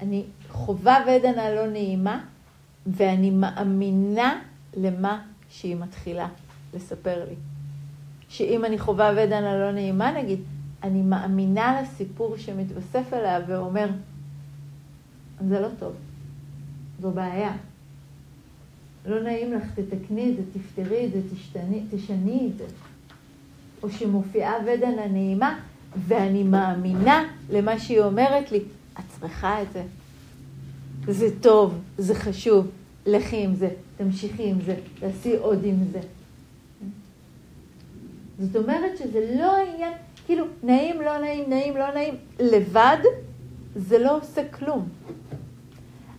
אני 0.00 0.24
חווה 0.48 0.98
ודנה 1.06 1.50
לא 1.54 1.66
נעימה, 1.66 2.24
ואני 2.86 3.30
מאמינה 3.30 4.40
למה 4.76 5.22
שהיא 5.48 5.76
מתחילה 5.76 6.28
לספר 6.74 7.24
לי. 7.28 7.34
שאם 8.28 8.64
אני 8.64 8.78
חווה 8.78 9.12
ודנה 9.16 9.58
לא 9.58 9.72
נעימה, 9.72 10.12
נגיד, 10.12 10.40
אני 10.82 11.02
מאמינה 11.02 11.82
לסיפור 11.82 12.36
שמתווסף 12.36 13.12
אליה 13.12 13.40
ואומר, 13.46 13.88
זה 15.48 15.60
לא 15.60 15.68
טוב, 15.78 15.92
זו 17.00 17.10
בעיה. 17.10 17.52
לא 19.06 19.22
נעים 19.22 19.52
לך, 19.52 19.64
תתקני 19.74 20.30
את 20.30 20.36
זה, 20.36 20.42
תפתרי 20.52 21.06
את 21.06 21.12
זה, 21.12 21.20
תשתני, 21.34 21.82
תשני 21.90 22.48
את 22.50 22.58
זה. 22.58 22.64
או 23.82 23.90
שמופיעה 23.90 24.54
ודנה 24.66 25.08
נעימה, 25.08 25.58
ואני 26.06 26.42
מאמינה 26.42 27.24
למה 27.50 27.78
שהיא 27.78 28.00
אומרת 28.00 28.52
לי, 28.52 28.60
את 28.98 29.04
צריכה 29.20 29.62
את 29.62 29.66
זה. 29.72 29.82
זה 31.08 31.40
טוב, 31.40 31.74
זה 31.98 32.14
חשוב, 32.14 32.66
לכי 33.06 33.36
עם 33.36 33.54
זה, 33.54 33.68
תמשיכי 33.96 34.50
עם 34.50 34.60
זה, 34.66 34.76
תעשי 35.00 35.36
עוד 35.36 35.64
עם 35.64 35.76
זה. 35.92 36.00
זאת 38.38 38.56
אומרת 38.56 38.98
שזה 38.98 39.36
לא 39.38 39.56
העניין, 39.56 39.92
כאילו, 40.26 40.44
נעים, 40.62 41.00
לא 41.00 41.18
נעים, 41.18 41.50
נעים, 41.50 41.76
לא 41.76 41.94
נעים, 41.94 42.14
לבד, 42.40 42.98
זה 43.76 43.98
לא 43.98 44.16
עושה 44.16 44.48
כלום. 44.48 44.88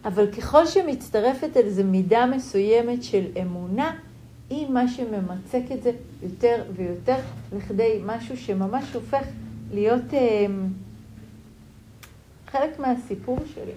אבל 0.05 0.31
ככל 0.31 0.65
שמצטרפת 0.65 1.57
על 1.57 1.69
זה 1.69 1.83
מידה 1.83 2.25
מסוימת 2.25 3.03
של 3.03 3.25
אמונה, 3.41 3.95
היא 4.49 4.69
מה 4.69 4.87
שממצק 4.87 5.71
את 5.71 5.83
זה 5.83 5.91
יותר 6.23 6.63
ויותר 6.75 7.17
לכדי 7.57 8.01
משהו 8.05 8.37
שממש 8.37 8.93
הופך 8.93 9.23
להיות 9.73 10.13
אה, 10.13 10.45
חלק 12.51 12.79
מהסיפור 12.79 13.37
שלי. 13.53 13.71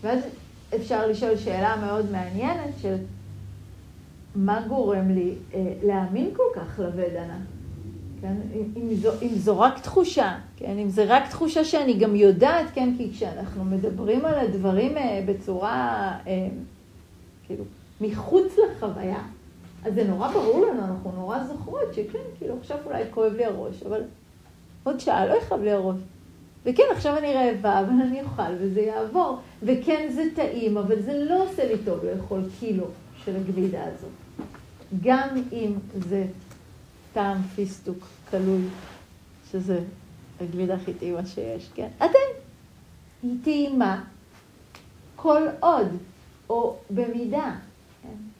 ואז 0.00 0.20
אפשר 0.74 1.06
לשאול 1.06 1.36
שאלה 1.36 1.76
מאוד 1.76 2.10
מעניינת 2.12 2.74
של 2.82 2.96
מה 4.34 4.60
גורם 4.68 5.10
לי 5.10 5.34
אה, 5.54 5.72
להאמין 5.82 6.30
כל 6.36 6.60
כך 6.60 6.78
לוודנה? 6.78 7.38
כן? 8.20 8.36
אם, 8.76 8.94
זו, 8.94 9.10
אם 9.22 9.28
זו 9.34 9.60
רק 9.60 9.78
תחושה, 9.78 10.38
כן? 10.56 10.78
אם 10.78 10.88
זה 10.88 11.04
רק 11.08 11.28
תחושה 11.30 11.64
שאני 11.64 11.94
גם 11.94 12.16
יודעת, 12.16 12.66
כן? 12.74 12.94
כי 12.96 13.12
כשאנחנו 13.12 13.64
מדברים 13.64 14.24
על 14.24 14.38
הדברים 14.38 14.98
אה, 14.98 15.24
בצורה, 15.26 16.12
אה, 16.26 16.48
כאילו, 17.46 17.64
מחוץ 18.00 18.52
לחוויה, 18.58 19.22
אז 19.84 19.94
זה 19.94 20.04
נורא 20.04 20.32
ברור 20.32 20.66
לנו, 20.66 20.84
אנחנו 20.84 21.12
נורא 21.12 21.44
זוכרות 21.44 21.94
שכן, 21.94 22.18
כאילו, 22.38 22.54
עכשיו 22.60 22.78
אולי 22.86 23.04
כואב 23.10 23.32
לי 23.32 23.44
הראש, 23.44 23.82
אבל 23.82 24.02
עוד 24.88 25.00
שעה 25.00 25.26
לא 25.26 25.34
יכאב 25.34 25.62
לי 25.62 25.70
הראש. 25.70 25.96
וכן, 26.64 26.82
עכשיו 26.92 27.18
אני 27.18 27.34
רעבה, 27.34 27.80
אבל 27.80 27.90
אני 27.90 28.22
אוכל 28.22 28.52
וזה 28.58 28.80
יעבור. 28.80 29.38
וכן, 29.62 30.08
זה 30.14 30.22
טעים, 30.34 30.76
אבל 30.76 31.02
זה 31.02 31.24
לא 31.24 31.42
עושה 31.42 31.72
לי 31.72 31.78
טוב 31.84 32.04
לאכול 32.04 32.42
קילו 32.60 32.86
של 33.24 33.36
הגלידה 33.36 33.84
הזאת. 33.84 34.10
גם 35.02 35.28
אם 35.52 35.72
זה 36.08 36.24
טעם 37.12 37.42
פיסטוק 37.42 38.06
כלוי, 38.30 38.62
שזה 39.52 39.80
הגלידה 40.40 40.74
הכי 40.74 40.94
טעימה 40.94 41.26
שיש, 41.26 41.70
כן? 41.74 41.88
עדיין. 42.00 42.32
היא 43.22 43.34
טעימה 43.44 44.04
כל 45.16 45.42
עוד, 45.60 45.88
או 46.50 46.76
במידה. 46.90 47.54
כן? 48.02 48.37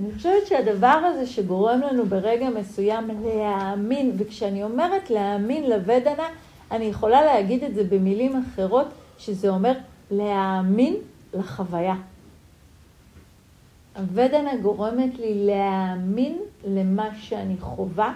אני 0.00 0.12
חושבת 0.14 0.46
שהדבר 0.46 0.86
הזה 0.86 1.26
שגורם 1.26 1.80
לנו 1.80 2.06
ברגע 2.06 2.50
מסוים 2.50 3.10
להאמין, 3.24 4.12
וכשאני 4.18 4.62
אומרת 4.62 5.10
להאמין 5.10 5.70
לוודנה, 5.70 6.28
אני 6.70 6.84
יכולה 6.84 7.24
להגיד 7.24 7.64
את 7.64 7.74
זה 7.74 7.84
במילים 7.84 8.42
אחרות, 8.42 8.86
שזה 9.18 9.48
אומר 9.48 9.72
להאמין 10.10 10.94
לחוויה. 11.34 11.94
הוודנה 13.96 14.56
גורמת 14.56 15.18
לי 15.18 15.46
להאמין 15.46 16.38
למה 16.66 17.08
שאני 17.20 17.56
חווה, 17.60 18.14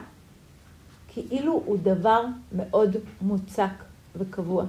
כאילו 1.08 1.62
הוא 1.64 1.76
דבר 1.82 2.24
מאוד 2.56 2.96
מוצק 3.22 3.84
וקבוע. 4.16 4.64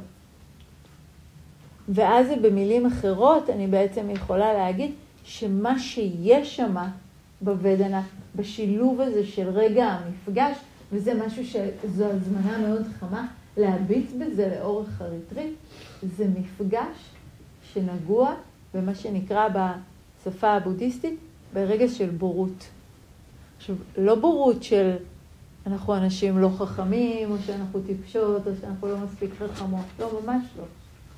ואז 1.89 2.27
במילים 2.41 2.85
אחרות 2.85 3.49
אני 3.49 3.67
בעצם 3.67 4.09
יכולה 4.09 4.53
להגיד 4.53 4.91
שמה 5.23 5.79
שיש 5.79 6.55
שם 6.55 6.75
בוודנה, 7.45 8.01
בשילוב 8.35 9.01
הזה 9.01 9.25
של 9.25 9.49
רגע 9.49 9.85
המפגש, 9.85 10.57
וזה 10.91 11.13
משהו 11.25 11.45
שזו 11.45 12.05
הזמנה 12.05 12.57
מאוד 12.57 12.81
חמה 12.99 13.27
להביט 13.57 14.11
בזה 14.19 14.55
לאורך 14.55 15.01
הריטריט, 15.01 15.53
זה 16.17 16.27
מפגש 16.39 17.09
שנגוע 17.73 18.33
במה 18.73 18.95
שנקרא 18.95 19.47
בשפה 19.47 20.51
הבודהיסטית 20.51 21.19
ברגש 21.53 21.97
של 21.97 22.09
בורות. 22.09 22.67
עכשיו, 23.57 23.75
לא 23.97 24.15
בורות 24.15 24.63
של 24.63 24.95
אנחנו 25.67 25.95
אנשים 25.95 26.37
לא 26.37 26.49
חכמים, 26.57 27.31
או 27.31 27.35
שאנחנו 27.45 27.79
טיפשות, 27.87 28.47
או 28.47 28.51
שאנחנו 28.61 28.87
לא 28.87 28.97
מספיק 28.97 29.29
חכמות. 29.39 29.85
לא, 29.99 30.19
ממש 30.23 30.43
לא. 30.57 30.63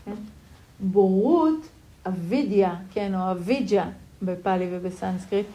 כן? 0.06 0.16
בורות, 0.80 1.68
אבידיה, 2.08 2.76
כן, 2.94 3.16
או 3.16 3.32
אביג'ה 3.32 3.90
בפאלי 4.22 4.68
ובסנסקריט, 4.72 5.46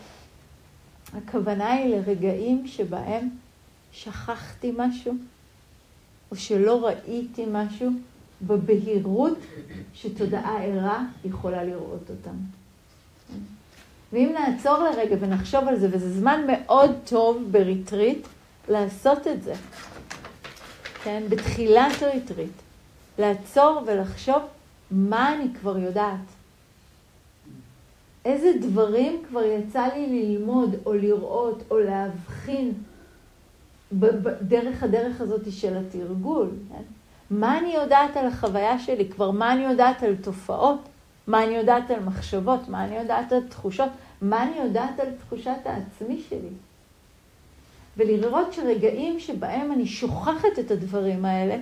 הכוונה 1.15 1.73
היא 1.73 1.97
לרגעים 1.97 2.67
שבהם 2.67 3.29
שכחתי 3.93 4.73
משהו, 4.77 5.15
או 6.31 6.37
שלא 6.37 6.87
ראיתי 6.87 7.45
משהו 7.53 7.91
בבהירות 8.43 9.39
שתודעה 9.95 10.65
ערה 10.65 11.05
יכולה 11.25 11.65
לראות 11.65 12.11
אותם. 12.11 12.37
ואם 14.13 14.35
נעצור 14.35 14.79
לרגע 14.79 15.17
ונחשוב 15.21 15.69
על 15.69 15.79
זה, 15.79 15.89
וזה 15.93 16.21
זמן 16.21 16.41
מאוד 16.47 16.91
טוב 17.05 17.49
בריטריט 17.51 18.27
לעשות 18.69 19.27
את 19.27 19.43
זה, 19.43 19.55
כן? 21.05 21.23
בתחילת 21.29 22.03
ריטריט, 22.03 22.53
לעצור 23.19 23.83
ולחשוב 23.87 24.43
מה 24.91 25.35
אני 25.35 25.47
כבר 25.61 25.79
יודעת. 25.79 26.42
איזה 28.25 28.53
דברים 28.61 29.23
כבר 29.29 29.43
יצא 29.45 29.87
לי 29.95 30.07
ללמוד 30.07 30.77
או 30.87 30.95
לראות 30.95 31.63
או 31.71 31.79
להבחין 31.79 32.73
דרך 34.41 34.83
הדרך 34.83 35.21
הזאת 35.21 35.53
של 35.53 35.77
התרגול. 35.77 36.51
כן? 36.69 36.83
מה 37.31 37.59
אני 37.59 37.75
יודעת 37.75 38.17
על 38.17 38.27
החוויה 38.27 38.79
שלי 38.79 39.09
כבר, 39.09 39.31
מה 39.31 39.53
אני 39.53 39.65
יודעת 39.65 40.03
על 40.03 40.17
תופעות, 40.17 40.79
מה 41.27 41.45
אני 41.45 41.55
יודעת 41.55 41.91
על 41.91 42.01
מחשבות, 42.01 42.69
מה 42.69 42.85
אני 42.85 42.97
יודעת 42.97 43.33
על 43.33 43.41
תחושות, 43.49 43.89
מה 44.23 44.43
אני 44.43 44.57
יודעת 44.57 45.01
על 45.01 45.09
תחושת 45.21 45.57
העצמי 45.65 46.23
שלי. 46.29 46.49
ולראות 47.97 48.53
שרגעים 48.53 49.21
שבהם 49.21 49.73
אני 49.73 49.87
שוכחת 49.87 50.59
את 50.61 50.71
הדברים 50.71 51.25
האלה, 51.25 51.57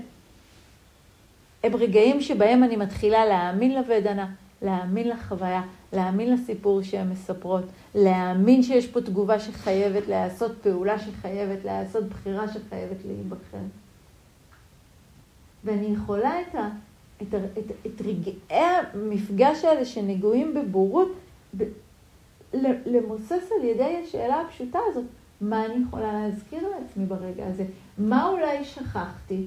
הם 1.65 1.77
רגעים 1.77 2.21
שבהם 2.21 2.65
אני 2.65 2.77
מתחילה 2.77 3.27
להאמין 3.27 3.75
לוודנה, 3.75 4.27
להאמין 4.63 5.09
לחוויה, 5.09 5.63
להאמין 5.93 6.33
לסיפור 6.35 6.83
שהן 6.83 7.11
מספרות, 7.11 7.65
להאמין 7.95 8.63
שיש 8.63 8.87
פה 8.87 9.01
תגובה 9.01 9.39
שחייבת 9.39 10.09
להיעשות, 10.09 10.53
פעולה 10.63 10.99
שחייבת 10.99 11.65
להיעשות, 11.65 12.05
בחירה 12.05 12.49
שחייבת 12.49 13.05
להיבחר. 13.07 13.59
ואני 15.65 15.87
יכולה 15.87 16.41
את, 16.41 16.55
ה, 16.55 16.69
את, 17.23 17.35
את, 17.35 17.73
את 17.87 18.01
רגעי 18.01 18.35
המפגש 18.51 19.65
האלה 19.65 19.85
שנגועים 19.85 20.55
בבורות, 20.55 21.13
ב, 21.57 21.65
למוסס 22.87 23.51
על 23.59 23.65
ידי 23.65 24.03
השאלה 24.05 24.41
הפשוטה 24.41 24.79
הזאת, 24.91 25.05
מה 25.41 25.67
אני 25.67 25.85
יכולה 25.89 26.13
להזכיר 26.13 26.69
לעצמי 26.69 27.07
ברגע 27.07 27.47
הזה? 27.47 27.65
מה 27.99 28.29
אולי 28.29 28.65
שכחתי? 28.65 29.47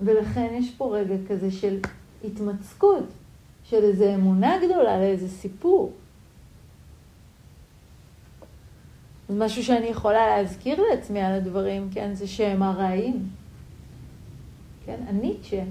ולכן 0.00 0.54
יש 0.58 0.70
פה 0.70 0.98
רגע 0.98 1.14
כזה 1.28 1.50
של 1.50 1.78
התמצקות, 2.24 3.04
של 3.64 3.84
איזו 3.84 4.14
אמונה 4.14 4.56
גדולה 4.64 4.98
לאיזה 4.98 5.28
סיפור. 5.28 5.92
משהו 9.30 9.64
שאני 9.64 9.86
יכולה 9.86 10.26
להזכיר 10.26 10.82
לעצמי 10.90 11.20
על 11.20 11.32
הדברים, 11.32 11.88
כן, 11.92 12.14
זה 12.14 12.26
שהם 12.26 12.62
ארעיים. 12.62 13.28
כן, 14.86 15.00
הניטשה, 15.08 15.62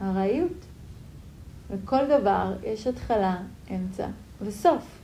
ארעיות. 0.00 0.52
וכל 1.70 2.06
דבר 2.06 2.52
יש 2.64 2.86
התחלה, 2.86 3.36
אמצע 3.70 4.06
וסוף. 4.42 5.00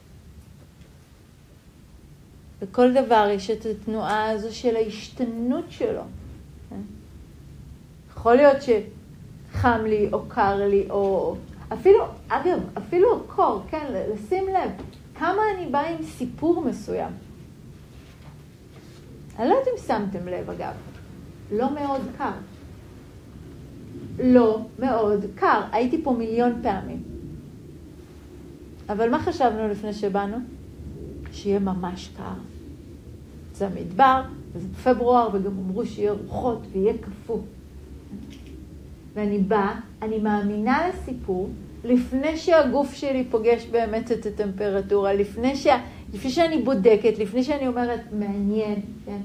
לכל 2.62 2.92
דבר 2.92 3.28
יש 3.30 3.50
את 3.50 3.66
התנועה 3.66 4.30
הזו 4.30 4.54
של 4.54 4.76
ההשתנות 4.76 5.64
שלו. 5.68 6.02
כן? 6.70 6.80
יכול 8.10 8.34
להיות 8.34 8.56
שחם 9.56 9.84
לי 9.84 10.08
או 10.12 10.22
קר 10.28 10.56
לי, 10.56 10.86
או 10.90 11.36
אפילו, 11.72 12.04
אגב, 12.28 12.58
אפילו 12.78 13.16
הקור, 13.16 13.62
כן, 13.68 13.86
לשים 14.14 14.44
לב, 14.48 14.70
כמה 15.14 15.42
אני 15.54 15.66
באה 15.70 15.90
עם 15.90 16.02
סיפור 16.02 16.64
מסוים. 16.64 17.12
אני 19.38 19.48
לא 19.48 19.54
יודעת 19.54 19.68
אם 19.72 19.78
שמתם 19.86 20.28
לב, 20.28 20.50
אגב, 20.50 20.72
לא 21.52 21.74
מאוד 21.74 22.00
קר. 22.18 22.32
לא 24.18 24.60
מאוד 24.78 25.24
קר. 25.34 25.60
הייתי 25.72 26.02
פה 26.02 26.12
מיליון 26.12 26.62
פעמים. 26.62 27.02
אבל 28.88 29.10
מה 29.10 29.18
חשבנו 29.18 29.68
לפני 29.68 29.92
שבאנו? 29.92 30.36
שיהיה 31.32 31.58
ממש 31.58 32.10
קר. 32.16 32.34
זה 33.52 33.66
המדבר, 33.66 34.22
וזה 34.52 34.68
בפברואר, 34.68 35.28
וגם 35.32 35.58
אמרו 35.58 35.86
שיהיה 35.86 36.12
רוחות 36.12 36.62
ויהיה 36.72 36.98
קפוא. 36.98 37.38
ואני 39.16 39.38
באה, 39.38 39.74
אני 40.02 40.18
מאמינה 40.18 40.88
לסיפור, 40.88 41.50
לפני 41.84 42.36
שהגוף 42.36 42.94
שלי 42.94 43.24
פוגש 43.30 43.66
באמת 43.66 44.12
את 44.12 44.26
הטמפרטורה, 44.26 45.12
לפני, 45.14 45.56
ש... 45.56 45.66
לפני 46.14 46.30
שאני 46.30 46.62
בודקת, 46.62 47.18
לפני 47.18 47.42
שאני 47.42 47.68
אומרת, 47.68 48.00
מעניין, 48.12 48.80
כן? 49.06 49.18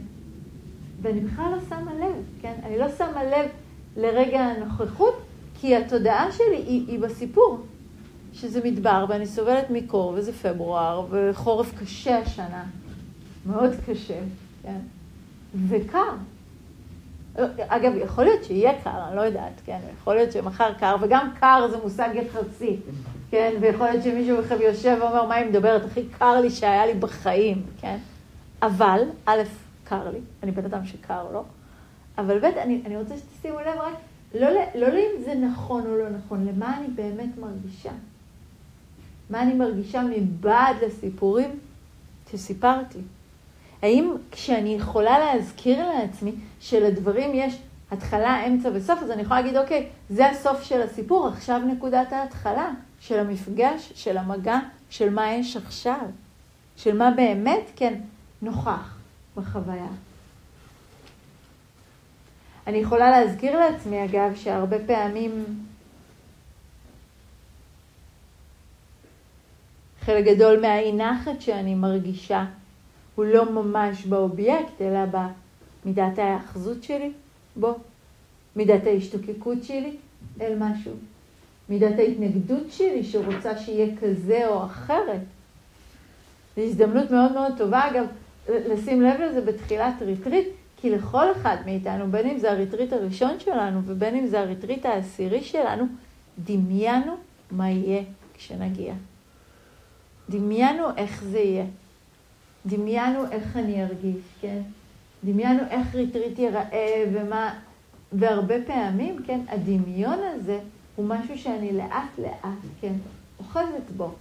ואני 1.01 1.19
בכלל 1.19 1.45
לא 1.51 1.57
שמה 1.69 1.93
לב, 1.93 2.13
כן? 2.41 2.53
אני 2.63 2.77
לא 2.77 2.85
שמה 2.97 3.23
לב 3.23 3.49
לרגע 3.97 4.39
הנוכחות, 4.39 5.21
כי 5.59 5.75
התודעה 5.75 6.31
שלי 6.31 6.57
היא, 6.67 6.87
היא 6.87 6.99
בסיפור, 6.99 7.59
שזה 8.33 8.61
מדבר, 8.63 9.05
ואני 9.09 9.25
סובלת 9.25 9.69
מקור, 9.69 10.13
וזה 10.17 10.33
פברואר, 10.33 11.05
וחורף 11.09 11.79
קשה 11.79 12.17
השנה, 12.17 12.63
מאוד 13.45 13.71
קשה, 13.85 14.19
כן? 14.63 14.79
וקר. 15.67 16.11
אגב, 17.67 17.91
יכול 17.95 18.23
להיות 18.23 18.43
שיהיה 18.43 18.81
קר, 18.83 19.07
אני 19.07 19.15
לא 19.15 19.21
יודעת, 19.21 19.61
כן? 19.65 19.79
יכול 19.97 20.15
להיות 20.15 20.31
שמחר 20.31 20.73
קר, 20.73 20.95
וגם 21.01 21.29
קר 21.39 21.67
זה 21.71 21.77
מושג 21.83 22.09
יחסי, 22.13 22.77
כן? 23.29 23.53
ויכול 23.61 23.87
להיות 23.87 24.03
שמישהו 24.03 24.37
בכם 24.37 24.61
יושב 24.61 24.97
ואומר, 25.01 25.25
מה 25.25 25.35
היא 25.35 25.49
מדברת? 25.49 25.85
הכי 25.85 26.05
קר 26.19 26.41
לי 26.41 26.49
שהיה 26.49 26.85
לי 26.85 26.93
בחיים, 26.93 27.63
כן? 27.81 27.97
אבל, 28.61 29.01
א', 29.25 29.41
קר 29.83 30.09
לי, 30.09 30.19
אני 30.43 30.51
בן 30.51 30.65
אדם 30.65 30.85
שקר 30.85 31.31
לו, 31.33 31.43
אבל 32.17 32.39
ב', 32.39 32.43
אני, 32.43 32.81
אני 32.85 32.97
רוצה 32.97 33.15
שתשימו 33.17 33.59
לב 33.59 33.77
רק, 33.79 33.93
לא, 34.35 34.47
לא 34.75 34.87
לאם 34.87 35.23
זה 35.25 35.33
נכון 35.35 35.85
או 35.85 35.97
לא 35.97 36.09
נכון, 36.09 36.45
למה 36.45 36.77
אני 36.77 36.87
באמת 36.87 37.37
מרגישה. 37.37 37.91
מה 39.29 39.41
אני 39.41 39.53
מרגישה 39.53 40.03
מבעד 40.03 40.75
לסיפורים 40.85 41.59
שסיפרתי. 42.31 42.99
האם 43.81 44.15
כשאני 44.31 44.75
יכולה 44.75 45.19
להזכיר 45.19 45.87
לעצמי 45.89 46.31
שלדברים 46.59 47.31
יש 47.33 47.57
התחלה, 47.91 48.47
אמצע 48.47 48.69
וסוף, 48.73 48.99
אז 49.03 49.11
אני 49.11 49.21
יכולה 49.21 49.41
להגיד, 49.41 49.57
אוקיי, 49.57 49.89
זה 50.09 50.29
הסוף 50.29 50.63
של 50.63 50.81
הסיפור, 50.81 51.27
עכשיו 51.27 51.59
נקודת 51.59 52.13
ההתחלה 52.13 52.71
של 52.99 53.19
המפגש, 53.19 53.91
של 53.95 54.17
המגע, 54.17 54.59
של 54.89 55.09
מה 55.09 55.33
יש 55.33 55.57
עכשיו, 55.57 56.05
של 56.77 56.97
מה 56.97 57.11
באמת, 57.11 57.71
כן, 57.75 57.93
נוכח 58.41 58.97
בחוויה. 59.35 59.87
אני 62.67 62.77
יכולה 62.77 63.09
להזכיר 63.09 63.59
לעצמי, 63.59 64.05
אגב, 64.05 64.35
שהרבה 64.35 64.77
פעמים 64.87 65.45
חלק 70.01 70.25
גדול 70.25 70.61
מהאי 70.61 70.93
נחת 70.93 71.41
שאני 71.41 71.75
מרגישה 71.75 72.45
הוא 73.21 73.27
לא 73.27 73.51
ממש 73.51 74.05
באובייקט, 74.05 74.81
אלא 74.81 74.99
במידת 75.85 76.19
ההאחזות 76.19 76.83
שלי 76.83 77.11
בו, 77.55 77.75
מידת 78.55 78.87
ההשתוקקות 78.87 79.63
שלי 79.63 79.95
אל 80.41 80.53
משהו, 80.59 80.91
מידת 81.69 81.99
ההתנגדות 81.99 82.71
שלי 82.71 83.03
שרוצה 83.03 83.57
שיהיה 83.57 83.95
כזה 84.01 84.47
או 84.47 84.65
אחרת. 84.65 85.21
זו 86.55 86.61
הזדמנות 86.61 87.11
מאוד 87.11 87.31
מאוד 87.31 87.53
טובה, 87.57 87.87
אגב, 87.87 88.05
לשים 88.49 89.01
לב 89.01 89.21
לזה 89.21 89.41
בתחילת 89.41 89.93
ריטריט, 90.01 90.47
כי 90.77 90.89
לכל 90.89 91.31
אחד 91.31 91.57
מאיתנו, 91.65 92.11
בין 92.11 92.29
אם 92.29 92.37
זה 92.37 92.51
הריטריט 92.51 92.93
הראשון 92.93 93.39
שלנו 93.39 93.81
ובין 93.85 94.15
אם 94.15 94.27
זה 94.27 94.39
הריטריט 94.39 94.85
העשירי 94.85 95.43
שלנו, 95.43 95.85
דמיינו 96.45 97.15
מה 97.51 97.69
יהיה 97.69 98.03
כשנגיע. 98.33 98.93
דמיינו 100.29 100.85
איך 100.97 101.23
זה 101.23 101.39
יהיה. 101.39 101.65
דמיינו 102.65 103.31
איך 103.31 103.57
אני 103.57 103.83
ארגיש, 103.83 104.21
כן? 104.41 104.61
דמיינו 105.23 105.63
איך 105.69 105.95
ריטריט 105.95 106.39
ייראה 106.39 107.03
ומה... 107.13 107.59
והרבה 108.13 108.55
פעמים, 108.67 109.23
כן, 109.25 109.39
הדמיון 109.47 110.19
הזה 110.23 110.59
הוא 110.95 111.05
משהו 111.05 111.37
שאני 111.37 111.71
לאט 111.71 112.17
לאט, 112.17 112.59
כן, 112.81 112.93
אוחזת 113.39 113.91
בו. 113.97 114.11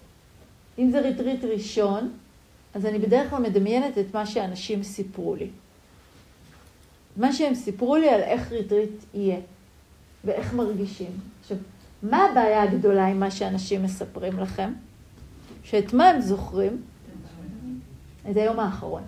אם 0.78 0.90
זה 0.90 1.00
ריטריט 1.00 1.44
ראשון, 1.44 2.10
אז 2.74 2.86
אני 2.86 2.98
בדרך 2.98 3.30
כלל 3.30 3.42
מדמיינת 3.42 3.98
את 3.98 4.14
מה 4.14 4.26
שאנשים 4.26 4.82
סיפרו 4.82 5.34
לי. 5.34 5.48
מה 7.16 7.32
שהם 7.32 7.54
סיפרו 7.54 7.96
לי 7.96 8.08
על 8.08 8.20
איך 8.20 8.52
ריטריט 8.52 8.90
יהיה. 9.14 9.36
ואיך 10.24 10.54
מרגישים. 10.54 11.10
עכשיו, 11.40 11.56
מה 12.02 12.24
הבעיה 12.24 12.62
הגדולה 12.62 13.06
עם 13.06 13.20
מה 13.20 13.30
שאנשים 13.30 13.82
מספרים 13.82 14.38
לכם? 14.38 14.72
שאת 15.64 15.92
מה 15.92 16.08
הם 16.08 16.20
זוכרים? 16.20 16.82
את 18.30 18.36
היום 18.36 18.60
האחרון. 18.60 19.02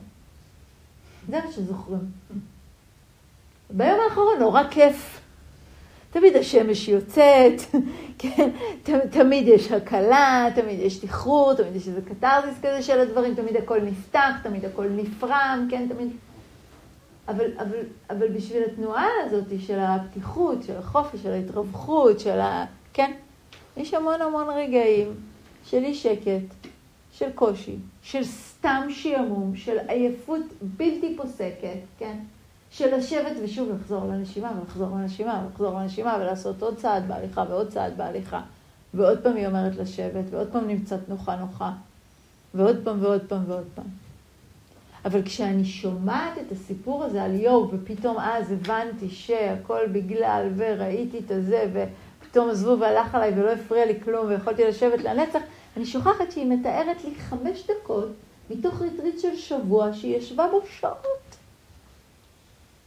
זה 1.29 1.41
מה 1.45 1.53
שזוכרים. 1.53 2.11
ביום 3.71 4.01
האחרון 4.09 4.39
נורא 4.39 4.63
כיף. 4.71 5.21
תמיד 6.13 6.37
השמש 6.37 6.89
יוצאת, 6.89 7.61
כן, 8.19 8.51
תמיד 9.11 9.49
יש 9.49 9.73
הקלה, 9.73 10.49
תמיד 10.55 10.81
יש 10.81 10.99
תחרור, 10.99 11.55
תמיד 11.55 11.77
יש 11.77 11.89
איזה 11.89 12.01
קתרזיס 12.03 12.59
כזה 12.59 12.83
של 12.83 13.01
הדברים, 13.01 13.35
תמיד 13.35 13.57
הכל 13.57 13.81
נפתח, 13.81 14.31
תמיד 14.43 14.65
הכל 14.65 14.87
נפרם, 14.89 15.69
כן, 15.71 15.89
תמיד... 15.89 16.09
אבל, 17.29 17.45
אבל, 17.59 17.79
אבל 18.11 18.29
בשביל 18.29 18.63
התנועה 18.63 19.07
הזאת 19.27 19.45
של 19.59 19.79
הפתיחות, 19.79 20.63
של 20.63 20.77
החופש, 20.77 21.23
של 21.23 21.31
ההתרווחות, 21.31 22.21
של 22.21 22.41
ה... 22.41 22.65
כן? 22.93 23.13
יש 23.77 23.95
המון 23.95 24.23
המון 24.23 24.47
רגעים 24.51 25.15
של 25.65 25.85
אי 25.85 25.95
שקט, 25.95 26.69
של 27.13 27.33
קושי, 27.35 27.77
של 28.03 28.25
סתם 28.63 28.87
שעמום, 28.91 29.57
של 29.57 29.79
עייפות 29.89 30.41
בלתי 30.63 31.17
פוסקת, 31.17 31.79
כן? 31.99 32.17
של 32.71 32.97
לשבת 32.97 33.33
ושוב 33.43 33.69
לחזור 33.71 34.05
לנשימה 34.05 34.53
ולחזור 34.61 34.97
לנשימה 34.97 35.45
ולחזור 35.47 35.81
לנשימה 35.81 36.17
ולעשות 36.21 36.63
עוד 36.63 36.77
צעד 36.77 37.09
בהליכה 37.09 37.45
ועוד 37.49 37.69
צעד 37.69 37.97
בהליכה. 37.97 38.41
ועוד 38.95 39.23
פעם 39.23 39.37
היא 39.37 39.47
אומרת 39.47 39.77
לשבת, 39.77 40.25
ועוד 40.31 40.49
פעם 40.53 40.69
נמצאת 40.69 41.09
נוחה 41.09 41.37
נוחה, 41.37 41.73
ועוד 42.55 42.77
פעם 42.85 43.05
ועוד 43.05 43.23
פעם 43.29 43.43
ועוד 43.47 43.65
פעם. 43.75 43.85
אבל 45.05 45.23
כשאני 45.23 45.65
שומעת 45.65 46.39
את 46.47 46.53
הסיפור 46.53 47.05
הזה 47.05 47.23
על 47.23 47.35
יואו, 47.35 47.71
ופתאום 47.73 48.19
אז 48.19 48.53
הבנתי 48.53 49.09
שהכל 49.09 49.87
בגלל, 49.93 50.49
וראיתי 50.57 51.19
את 51.19 51.31
הזה, 51.31 51.71
ופתאום 51.73 52.51
עזבו 52.51 52.79
והלך 52.81 53.15
עליי 53.15 53.33
ולא 53.37 53.51
הפריע 53.51 53.87
לי 53.87 54.01
כלום, 54.01 54.27
ויכולתי 54.29 54.65
לשבת 54.65 55.01
לנצח, 55.05 55.41
אני 55.77 55.87
שוכחת 55.87 56.31
שהיא 56.31 56.47
מתארת 56.47 57.05
לי 57.05 57.15
חמש 57.15 57.67
דקות 57.67 58.09
מתוך 58.57 58.83
ריטריט 58.83 59.21
של 59.21 59.37
שבוע 59.37 59.93
שהיא 59.93 60.17
ישבה 60.17 60.49
בו 60.51 60.61
שעות. 60.81 61.37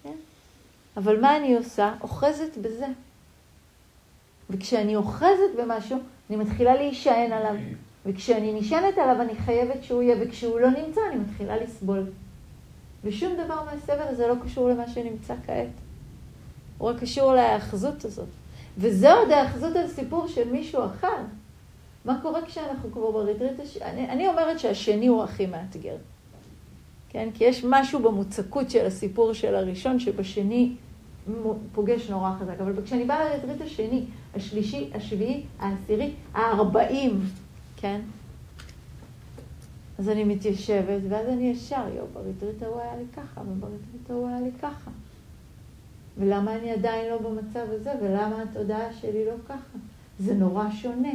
כן? 0.04 0.15
אבל 0.97 1.21
מה 1.21 1.38
אני 1.38 1.56
עושה? 1.56 1.93
אוחזת 2.01 2.58
בזה. 2.58 2.88
וכשאני 4.49 4.95
אוחזת 4.95 5.56
במשהו, 5.58 5.97
אני 6.30 6.38
מתחילה 6.38 6.75
להישען 6.75 7.32
עליו. 7.32 7.56
וכשאני 8.06 8.60
נשענת 8.60 8.97
עליו, 8.97 9.21
אני 9.21 9.36
חייבת 9.36 9.84
שהוא 9.84 10.01
יהיה, 10.01 10.15
וכשהוא 10.21 10.60
לא 10.60 10.69
נמצא, 10.69 11.01
אני 11.12 11.15
מתחילה 11.15 11.58
לסבול. 11.58 12.04
ושום 13.04 13.34
דבר 13.45 13.63
מהסבל 13.63 14.08
הזה 14.08 14.28
לא 14.28 14.36
קשור 14.45 14.69
למה 14.69 14.88
שנמצא 14.88 15.34
כעת. 15.45 15.67
הוא 16.78 16.89
רק 16.89 16.99
קשור 16.99 17.34
להאחזות 17.34 18.06
הזאת. 18.06 18.28
וזה 18.78 19.13
עוד 19.13 19.32
האחזות 19.32 19.75
על 19.75 19.88
סיפור 19.88 20.28
של 20.28 20.51
מישהו 20.51 20.86
אחר. 20.86 21.17
מה 22.05 22.19
קורה 22.21 22.41
כשאנחנו 22.45 22.91
כבר 22.91 23.11
בריטריט? 23.11 23.81
אני, 23.81 24.09
אני 24.09 24.27
אומרת 24.27 24.59
שהשני 24.59 25.07
הוא 25.07 25.23
הכי 25.23 25.45
מאתגר. 25.45 25.95
כן? 27.09 27.29
כי 27.33 27.43
יש 27.43 27.65
משהו 27.69 27.99
במוצקות 27.99 28.69
של 28.69 28.85
הסיפור 28.85 29.33
של 29.33 29.55
הראשון, 29.55 29.99
שבשני 29.99 30.75
פוגש 31.71 32.09
נורא 32.09 32.31
חזק. 32.39 32.59
אבל 32.61 32.83
כשאני 32.85 33.03
באה 33.03 33.29
לריטריט 33.29 33.61
השני, 33.61 34.05
השלישי, 34.35 34.89
השביעי, 34.93 35.43
העשירי, 35.59 36.11
הארבעים, 36.33 37.19
כן? 37.77 38.01
אז 39.99 40.09
אני 40.09 40.23
מתיישבת, 40.23 41.01
ואז 41.09 41.27
אני 41.27 41.49
ישר, 41.49 41.83
יו, 41.95 42.03
בריטריט 42.13 42.63
ההוא 42.63 42.81
היה 42.81 42.95
לי 42.95 43.05
ככה, 43.15 43.41
ובריטריט 43.41 44.09
ההוא 44.09 44.27
היה 44.27 44.39
לי 44.39 44.51
ככה. 44.61 44.91
ולמה 46.17 46.55
אני 46.55 46.71
עדיין 46.71 47.09
לא 47.09 47.17
במצב 47.17 47.65
הזה, 47.69 47.91
ולמה 48.01 48.41
התודעה 48.41 48.93
שלי 48.93 49.25
לא 49.25 49.33
ככה? 49.47 49.77
זה 50.19 50.33
נורא 50.33 50.71
שונה. 50.71 51.13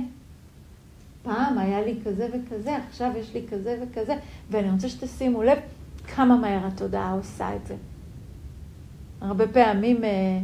פעם 1.23 1.59
היה 1.59 1.81
לי 1.83 1.95
כזה 2.05 2.29
וכזה, 2.29 2.77
עכשיו 2.77 3.11
יש 3.17 3.35
לי 3.35 3.43
כזה 3.51 3.79
וכזה, 3.83 4.17
ואני 4.51 4.71
רוצה 4.71 4.89
שתשימו 4.89 5.43
לב 5.43 5.59
כמה 6.15 6.37
מהר 6.37 6.67
התודעה 6.67 7.13
עושה 7.13 7.57
את 7.57 7.67
זה. 7.67 7.75
הרבה 9.21 9.49
פעמים, 9.49 10.05
אה, 10.05 10.39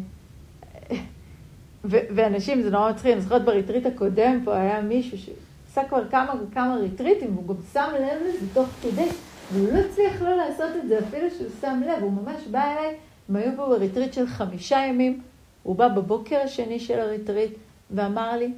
ואנשים, 1.91 2.63
זה 2.63 2.71
נורא 2.71 2.91
מצחיק, 2.91 3.13
אני 3.13 3.21
זוכרת 3.21 3.45
בריטריט 3.45 3.87
הקודם 3.87 4.41
פה 4.45 4.57
היה 4.57 4.81
מישהו 4.81 5.19
שעשה 5.19 5.89
כבר 5.89 6.09
כמה 6.09 6.35
וכמה 6.43 6.77
ריטריטים, 6.77 7.35
והוא 7.35 7.49
גם 7.49 7.63
שם 7.73 7.93
לב 7.95 8.23
לזה 8.29 8.47
תוך 8.55 8.69
כדי, 8.83 9.09
והוא 9.53 9.73
לא 9.73 9.79
הצליח 9.79 10.23
לא 10.23 10.37
לעשות 10.37 10.71
את 10.83 10.89
זה 10.89 10.99
אפילו 10.99 11.31
שהוא 11.31 11.49
שם 11.61 11.81
לב, 11.87 12.03
הוא 12.03 12.13
ממש 12.13 12.47
בא 12.51 12.63
אליי, 12.63 12.95
הם 13.29 13.37
היו 13.37 13.51
פה 13.57 13.67
בריטריט 13.67 14.13
של 14.13 14.27
חמישה 14.27 14.79
ימים, 14.79 15.21
הוא 15.63 15.77
בא 15.77 15.89
בבוקר 15.89 16.37
השני 16.45 16.81
של 16.81 17.01
הריטריט 17.01 17.53
ואמר 17.91 18.37
לי, 18.37 18.53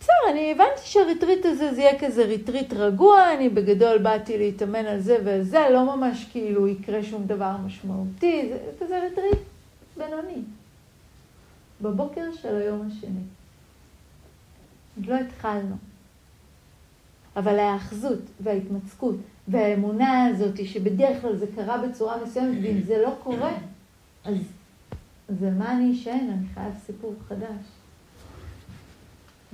בסדר, 0.00 0.30
אני 0.30 0.52
הבנתי 0.52 0.80
שהריטריט 0.84 1.46
הזה 1.46 1.74
זה 1.74 1.80
יהיה 1.80 1.98
כזה 1.98 2.24
ריטריט 2.24 2.72
רגוע, 2.72 3.34
אני 3.34 3.48
בגדול 3.48 3.98
באתי 3.98 4.38
להתאמן 4.38 4.86
על 4.86 5.00
זה 5.00 5.16
ועל 5.24 5.42
זה, 5.42 5.58
לא 5.72 5.96
ממש 5.96 6.26
כאילו 6.32 6.68
יקרה 6.68 7.02
שום 7.02 7.26
דבר 7.26 7.56
משמעותי, 7.66 8.48
זה 8.48 8.84
כזה 8.84 9.00
ריטריט 9.00 9.38
בינוני. 9.96 10.42
בבוקר 11.80 12.32
של 12.32 12.56
היום 12.56 12.88
השני. 12.88 13.20
עוד 14.96 15.06
לא 15.06 15.14
התחלנו. 15.14 15.76
אבל 17.36 17.58
ההאחזות 17.58 18.20
וההתמצקות 18.40 19.16
והאמונה 19.48 20.24
הזאת, 20.26 20.66
שבדרך 20.66 21.22
כלל 21.22 21.36
זה 21.36 21.46
קרה 21.54 21.78
בצורה 21.78 22.16
מסוימת, 22.24 22.58
ואם 22.62 22.82
זה 22.82 23.02
לא 23.02 23.14
קורה, 23.22 23.52
אז, 24.24 24.36
על 25.28 25.54
מה 25.54 25.72
אני 25.72 25.92
אשען? 25.92 26.30
אני 26.30 26.46
חייב 26.54 26.72
סיפור 26.86 27.14
חדש. 27.28 27.79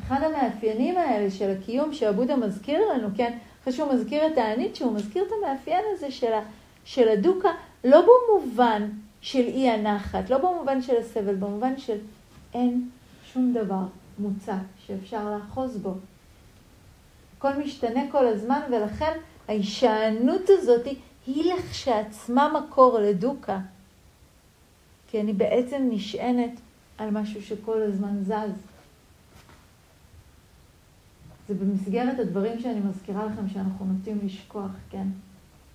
אחד 0.03 0.23
המאפיינים 0.23 0.99
האלה 0.99 1.31
של 1.31 1.51
הקיום 1.51 1.93
שעבודה 1.93 2.37
מזכיר 2.37 2.81
לנו, 2.89 3.09
כן, 3.17 3.39
אחרי 3.63 3.73
שהוא 3.73 3.93
מזכיר 3.93 4.27
את 4.27 4.39
הענית, 4.39 4.77
שהוא 4.77 4.93
מזכיר 4.93 5.25
את 5.25 5.33
המאפיין 5.33 5.85
הזה 5.93 6.11
של, 6.11 6.33
ה, 6.33 6.41
של 6.85 7.09
הדוקה, 7.09 7.49
לא 7.85 8.07
במובן 8.07 8.89
של 9.21 9.39
אי 9.47 9.71
הנחת, 9.71 10.31
לא 10.31 10.39
במובן 10.39 10.83
של 10.83 10.97
הסבל, 10.97 11.35
במובן 11.35 11.79
של 11.79 11.99
אין 12.55 12.89
שום 13.33 13.53
דבר 13.53 13.83
מוצק 14.19 14.53
שאפשר 14.87 15.31
לאחוז 15.31 15.77
בו. 15.77 15.95
הכל 17.39 17.53
משתנה 17.53 18.01
כל 18.11 18.27
הזמן, 18.27 18.61
ולכן 18.71 19.19
ההישענות 19.49 20.43
הזאת 20.49 20.87
היא 21.27 21.55
לכשעצמה 21.55 22.53
מקור 22.61 22.99
לדוקה. 22.99 23.59
כי 25.09 25.21
אני 25.21 25.33
בעצם 25.33 25.89
נשענת 25.91 26.61
על 26.99 27.11
משהו 27.11 27.43
שכל 27.43 27.83
הזמן 27.83 28.23
זז. 28.23 28.76
זה 31.49 31.55
במסגרת 31.55 32.19
הדברים 32.19 32.61
שאני 32.61 32.81
מזכירה 32.81 33.27
לכם 33.27 33.49
שאנחנו 33.49 33.87
נוטים 33.87 34.19
לשכוח, 34.25 34.71
כן? 34.91 35.07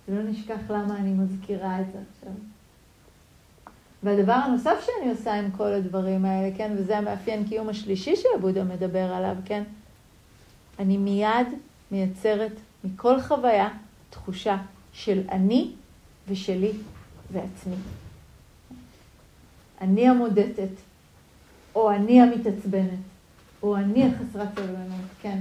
ולא 0.08 0.22
נשכח 0.22 0.70
למה 0.70 0.96
אני 0.96 1.12
מזכירה 1.12 1.80
את 1.80 1.86
זה 1.92 1.98
עכשיו. 2.12 2.32
והדבר 4.02 4.32
הנוסף 4.32 4.86
שאני 4.86 5.10
עושה 5.10 5.34
עם 5.34 5.50
כל 5.50 5.72
הדברים 5.72 6.24
האלה, 6.24 6.56
כן, 6.56 6.72
וזה 6.76 6.98
המאפיין 6.98 7.48
קיום 7.48 7.68
השלישי 7.68 8.16
שעבודה 8.16 8.64
מדבר 8.64 9.12
עליו, 9.12 9.36
כן, 9.44 9.62
אני 10.78 10.96
מיד 10.96 11.46
מייצרת 11.90 12.52
מכל 12.84 13.20
חוויה 13.20 13.68
תחושה 14.10 14.56
של 14.92 15.22
אני 15.30 15.70
ושלי 16.28 16.72
ועצמי. 17.32 17.76
אני 19.80 20.08
המודדת, 20.08 20.70
או 21.74 21.90
אני 21.90 22.20
המתעצבנת, 22.20 22.98
או 23.62 23.76
אני 23.76 24.06
החסרת 24.06 24.48
סבלנות, 24.54 25.06
כן. 25.22 25.38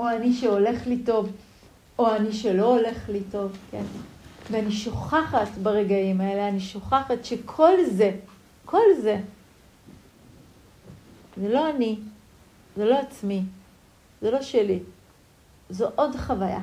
או 0.00 0.08
אני 0.08 0.32
שהולך 0.32 0.86
לי 0.86 0.98
טוב, 0.98 1.32
או 1.98 2.16
אני 2.16 2.32
שלא 2.32 2.76
הולך 2.76 3.08
לי 3.08 3.20
טוב, 3.30 3.58
כן. 3.70 3.82
ואני 4.50 4.72
שוכחת 4.72 5.48
ברגעים 5.62 6.20
האלה, 6.20 6.48
אני 6.48 6.60
שוכחת 6.60 7.24
שכל 7.24 7.84
זה, 7.90 8.10
כל 8.64 8.82
זה, 9.02 9.20
זה 11.36 11.48
לא 11.48 11.70
אני, 11.70 11.98
זה 12.76 12.84
לא 12.84 12.98
עצמי, 12.98 13.42
זה 14.22 14.30
לא 14.30 14.42
שלי, 14.42 14.78
זו 15.70 15.88
עוד 15.94 16.16
חוויה, 16.16 16.60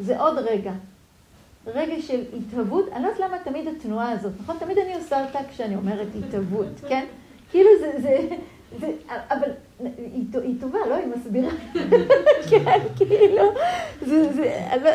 זה 0.00 0.20
עוד 0.20 0.38
רגע. 0.38 0.72
רגע 1.66 2.02
של 2.02 2.24
התהוות, 2.38 2.84
אני 2.92 3.02
לא 3.02 3.08
יודעת 3.08 3.20
למה 3.20 3.38
תמיד 3.44 3.68
התנועה 3.68 4.10
הזאת, 4.10 4.32
נכון? 4.40 4.56
תמיד 4.58 4.78
אני 4.78 4.94
עושה 4.94 5.24
אותה 5.26 5.38
כשאני 5.50 5.76
אומרת 5.76 6.08
התהוות, 6.18 6.80
כן? 6.88 7.06
כאילו 7.50 7.70
זה, 7.80 7.92
זה, 8.02 8.28
זה, 8.80 8.92
אבל 9.08 9.50
היא, 10.42 10.54
טובה, 10.60 10.78
לא? 10.88 10.94
היא 10.94 11.06
מסבירה. 11.16 11.50
כן, 12.50 12.78
כאילו, 12.96 13.52
זה, 14.00 14.32
זה, 14.32 14.66
אבל, 14.74 14.92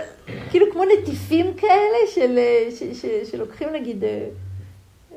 כאילו 0.50 0.65
כמו 0.71 0.84
נטיפים 0.84 1.54
כאלה 1.54 1.98
של, 2.08 2.39
ש, 2.69 2.84
ש, 2.84 3.06
שלוקחים 3.32 3.69
נגיד 3.74 4.04
אה, 4.04 4.28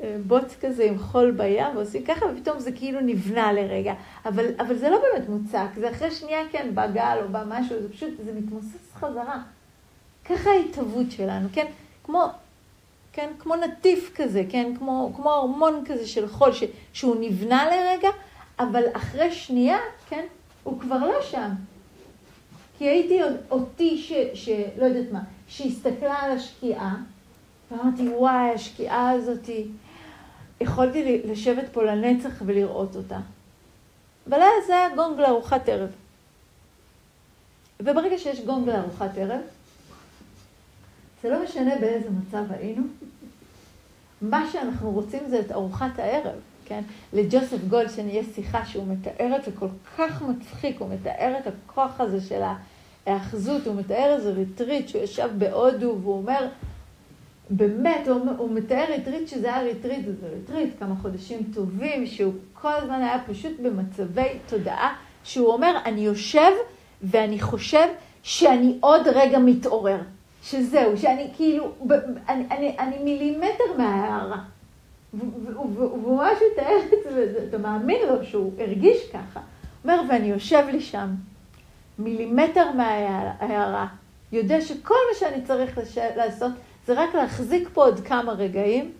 אה, 0.03 0.15
בוץ 0.27 0.55
כזה 0.61 0.83
עם 0.83 0.97
חול 0.97 1.31
בים 1.31 1.75
ועושים 1.75 2.03
ככה, 2.03 2.25
ופתאום 2.25 2.59
זה 2.59 2.71
כאילו 2.71 2.99
נבנה 3.01 3.53
לרגע. 3.53 3.93
אבל, 4.25 4.45
אבל 4.59 4.75
זה 4.75 4.89
לא 4.89 4.99
באמת 5.01 5.29
מוצק, 5.29 5.67
זה 5.75 5.91
אחרי 5.91 6.11
שנייה, 6.11 6.39
כן, 6.51 6.69
בא 6.73 6.87
גל 6.87 7.17
או 7.23 7.29
בא 7.29 7.43
משהו, 7.47 7.81
זה 7.81 7.89
פשוט, 7.89 8.09
זה 8.25 8.31
מתמוסס 8.33 8.93
חזרה. 8.95 9.41
ככה 10.25 10.49
ההתהוות 10.49 11.11
שלנו, 11.11 11.47
כן? 11.53 11.65
כמו 12.03 12.29
כן? 13.13 13.29
כמו 13.39 13.55
נטיף 13.55 14.11
כזה, 14.15 14.43
כן? 14.49 14.73
כמו, 14.77 15.11
כמו 15.15 15.33
ארמון 15.33 15.83
כזה 15.85 16.07
של 16.07 16.27
חול, 16.27 16.53
ש, 16.53 16.63
שהוא 16.93 17.15
נבנה 17.19 17.65
לרגע, 17.65 18.09
אבל 18.59 18.83
אחרי 18.93 19.31
שנייה, 19.31 19.77
כן? 20.09 20.25
הוא 20.63 20.79
כבר 20.79 20.97
לא 20.97 21.21
שם. 21.21 21.49
כי 22.77 22.85
הייתי 22.85 23.19
אותי, 23.51 23.97
ש, 23.97 24.13
ש, 24.33 24.49
לא 24.77 24.85
יודעת 24.85 25.11
מה, 25.11 25.19
שהסתכלה 25.47 26.15
על 26.15 26.31
השקיעה, 26.31 26.95
ואמרתי, 27.71 28.09
וואי, 28.09 28.51
השקיעה 28.55 29.11
הזאתי, 29.11 29.67
יכולתי 30.61 31.21
לשבת 31.25 31.69
פה 31.71 31.83
לנצח 31.83 32.41
ולראות 32.45 32.95
אותה. 32.95 33.19
אבל 34.29 34.41
אז 34.41 34.67
זה 34.67 34.73
היה 34.73 34.95
גונג 34.95 35.19
לארוחת 35.19 35.69
ערב. 35.69 35.89
וברגע 37.79 38.17
שיש 38.17 38.39
גונג 38.41 38.69
לארוחת 38.69 39.17
ערב, 39.17 39.41
זה 41.23 41.29
לא 41.29 41.43
משנה 41.43 41.75
באיזה 41.81 42.09
מצב 42.09 42.51
היינו, 42.51 42.83
מה 44.21 44.49
שאנחנו 44.51 44.91
רוצים 44.91 45.29
זה 45.29 45.39
את 45.39 45.51
ארוחת 45.51 45.99
הערב, 45.99 46.39
כן? 46.69 46.81
לג'וסף 47.13 47.63
גולדשטיין 47.67 48.09
יש 48.09 48.25
שיחה 48.35 48.65
שהוא 48.65 48.87
מתאר 48.87 49.35
את 49.35 49.45
זה 49.45 49.51
כל 49.59 49.67
כך 49.97 50.21
מצחיק, 50.21 50.79
הוא 50.79 50.89
מתאר 50.89 51.33
את 51.39 51.47
הכוח 51.47 52.01
הזה 52.01 52.21
של 52.21 52.41
ההאחזות, 53.07 53.67
הוא 53.67 53.75
מתאר 53.75 54.15
איזה 54.15 54.31
ריטריט 54.31 54.87
שהוא 54.87 55.03
ישב 55.03 55.29
בהודו 55.37 55.97
והוא 56.01 56.17
אומר, 56.17 56.47
באמת, 57.49 58.07
הוא, 58.07 58.21
הוא 58.37 58.51
מתאר 58.51 58.85
ריטריט 58.89 59.27
שזה 59.27 59.55
היה 59.55 59.63
ריטריט, 59.63 60.05
זה 60.05 60.27
ריטריט, 60.35 60.79
כמה 60.79 60.95
חודשים 61.01 61.39
טובים, 61.53 62.05
שהוא 62.05 62.33
כל 62.53 62.73
הזמן 62.73 63.01
היה 63.01 63.17
פשוט 63.27 63.59
במצבי 63.59 64.29
תודעה, 64.47 64.95
שהוא 65.23 65.53
אומר, 65.53 65.77
אני 65.85 66.01
יושב 66.01 66.51
ואני 67.01 67.41
חושב 67.41 67.87
שאני 68.23 68.77
עוד 68.79 69.07
רגע 69.07 69.39
מתעורר. 69.39 69.99
שזהו, 70.43 70.97
שאני 70.97 71.27
כאילו, 71.35 71.71
אני, 72.29 72.45
אני, 72.51 72.75
אני 72.79 73.03
מילימטר 73.03 73.77
מההערה. 73.77 74.43
והוא 75.13 76.17
ממש 76.17 76.37
מתאר 76.51 76.77
את 76.85 77.13
זה, 77.13 77.35
ואתה 77.45 77.57
מאמין 77.57 77.97
לו 78.09 78.25
שהוא 78.25 78.53
הרגיש 78.59 78.97
ככה. 79.09 79.39
הוא 79.83 79.91
אומר, 79.91 80.01
ואני 80.09 80.27
יושב 80.27 80.63
לי 80.71 80.81
שם, 80.81 81.09
מילימטר 81.99 82.71
מההערה, 82.71 83.87
יודע 84.31 84.61
שכל 84.61 84.95
מה 85.11 85.19
שאני 85.19 85.43
צריך 85.43 85.77
לש... 85.77 85.97
לעשות 85.97 86.51
זה 86.85 86.93
רק 87.03 87.15
להחזיק 87.15 87.69
פה 87.73 87.83
עוד 87.83 87.99
כמה 87.99 88.33
רגעים. 88.33 88.91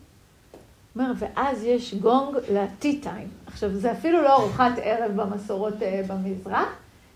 אומר, 0.95 1.11
ואז 1.19 1.63
יש 1.63 1.93
גונג 1.93 2.37
ל-tea 2.51 3.05
time. 3.05 3.47
עכשיו, 3.47 3.73
זה 3.73 3.91
אפילו 3.91 4.21
לא 4.21 4.33
ארוחת 4.33 4.71
ערב 4.81 5.21
במסורות 5.21 5.73
uh, 5.73 6.07
במזרח, 6.07 6.67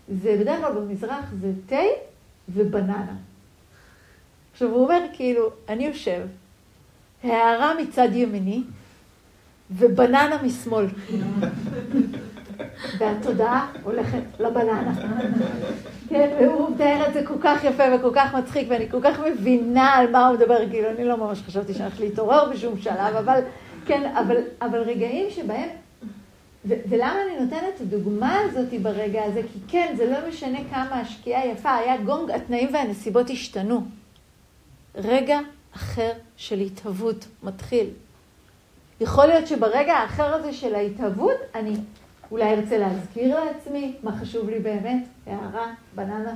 זה 0.08 0.36
בדרך 0.40 0.60
כלל 0.60 0.72
במזרח 0.72 1.24
זה 1.40 1.52
תה 1.66 1.76
ובננה. 2.48 3.14
עכשיו, 4.52 4.68
הוא 4.68 4.82
אומר, 4.84 5.00
כאילו, 5.12 5.50
אני 5.68 5.86
יושב, 5.86 6.26
הערה 7.22 7.74
מצד 7.82 8.08
ימיני, 8.12 8.62
ובננה 9.70 10.42
משמאל. 10.42 10.86
והתודעה 12.98 13.72
הולכת 13.82 14.22
לבננה. 14.40 14.94
כן, 16.08 16.36
והוא 16.40 16.70
מתאר 16.70 17.08
את 17.08 17.14
זה 17.14 17.26
כל 17.26 17.34
כך 17.42 17.64
יפה 17.64 17.82
וכל 17.94 18.10
כך 18.14 18.34
מצחיק, 18.34 18.66
ואני 18.70 18.90
כל 18.90 19.00
כך 19.02 19.20
מבינה 19.20 19.90
על 19.94 20.10
מה 20.10 20.28
הוא 20.28 20.36
מדבר, 20.36 20.70
כאילו, 20.70 20.90
אני 20.90 21.04
לא 21.04 21.16
ממש 21.16 21.42
חשבתי 21.42 21.74
שאני 21.74 21.84
הולכת 21.84 22.00
להתעורר 22.00 22.50
בשום 22.50 22.78
שלב, 22.78 23.16
אבל, 23.18 23.40
כן, 23.86 24.12
אבל, 24.16 24.36
אבל 24.62 24.78
רגעים 24.78 25.30
שבהם, 25.30 25.68
ו- 26.68 26.74
ולמה 26.88 27.16
אני 27.22 27.44
נותנת 27.44 27.68
את 27.76 27.80
הדוגמה 27.80 28.38
הזאת 28.38 28.80
ברגע 28.82 29.24
הזה? 29.24 29.40
כי 29.52 29.58
כן, 29.68 29.94
זה 29.96 30.10
לא 30.10 30.28
משנה 30.28 30.58
כמה 30.70 31.00
השקיעה 31.00 31.46
יפה, 31.46 31.74
היה 31.74 31.96
גונג, 31.96 32.30
התנאים 32.30 32.68
והנסיבות 32.74 33.30
השתנו. 33.30 33.84
רגע 34.94 35.38
אחר 35.76 36.10
של 36.36 36.60
התהוות 36.60 37.26
מתחיל. 37.42 37.86
יכול 39.04 39.26
להיות 39.26 39.46
שברגע 39.46 39.94
האחר 39.94 40.34
הזה 40.34 40.52
של 40.52 40.74
ההתהוות, 40.74 41.36
אני 41.54 41.76
אולי 42.30 42.54
ארצה 42.54 42.78
להזכיר 42.78 43.44
לעצמי 43.44 43.94
מה 44.02 44.18
חשוב 44.20 44.50
לי 44.50 44.58
באמת, 44.58 45.04
הערה, 45.26 45.66
בננה, 45.94 46.34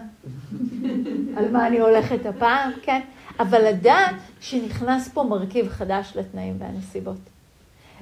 על 1.36 1.50
מה 1.50 1.66
אני 1.66 1.78
הולכת 1.78 2.26
הפעם, 2.26 2.70
כן? 2.82 3.00
אבל 3.40 3.68
לדעת 3.68 4.14
שנכנס 4.40 5.08
פה 5.08 5.22
מרכיב 5.22 5.68
חדש 5.68 6.12
לתנאים 6.16 6.56
והנסיבות. 6.58 7.18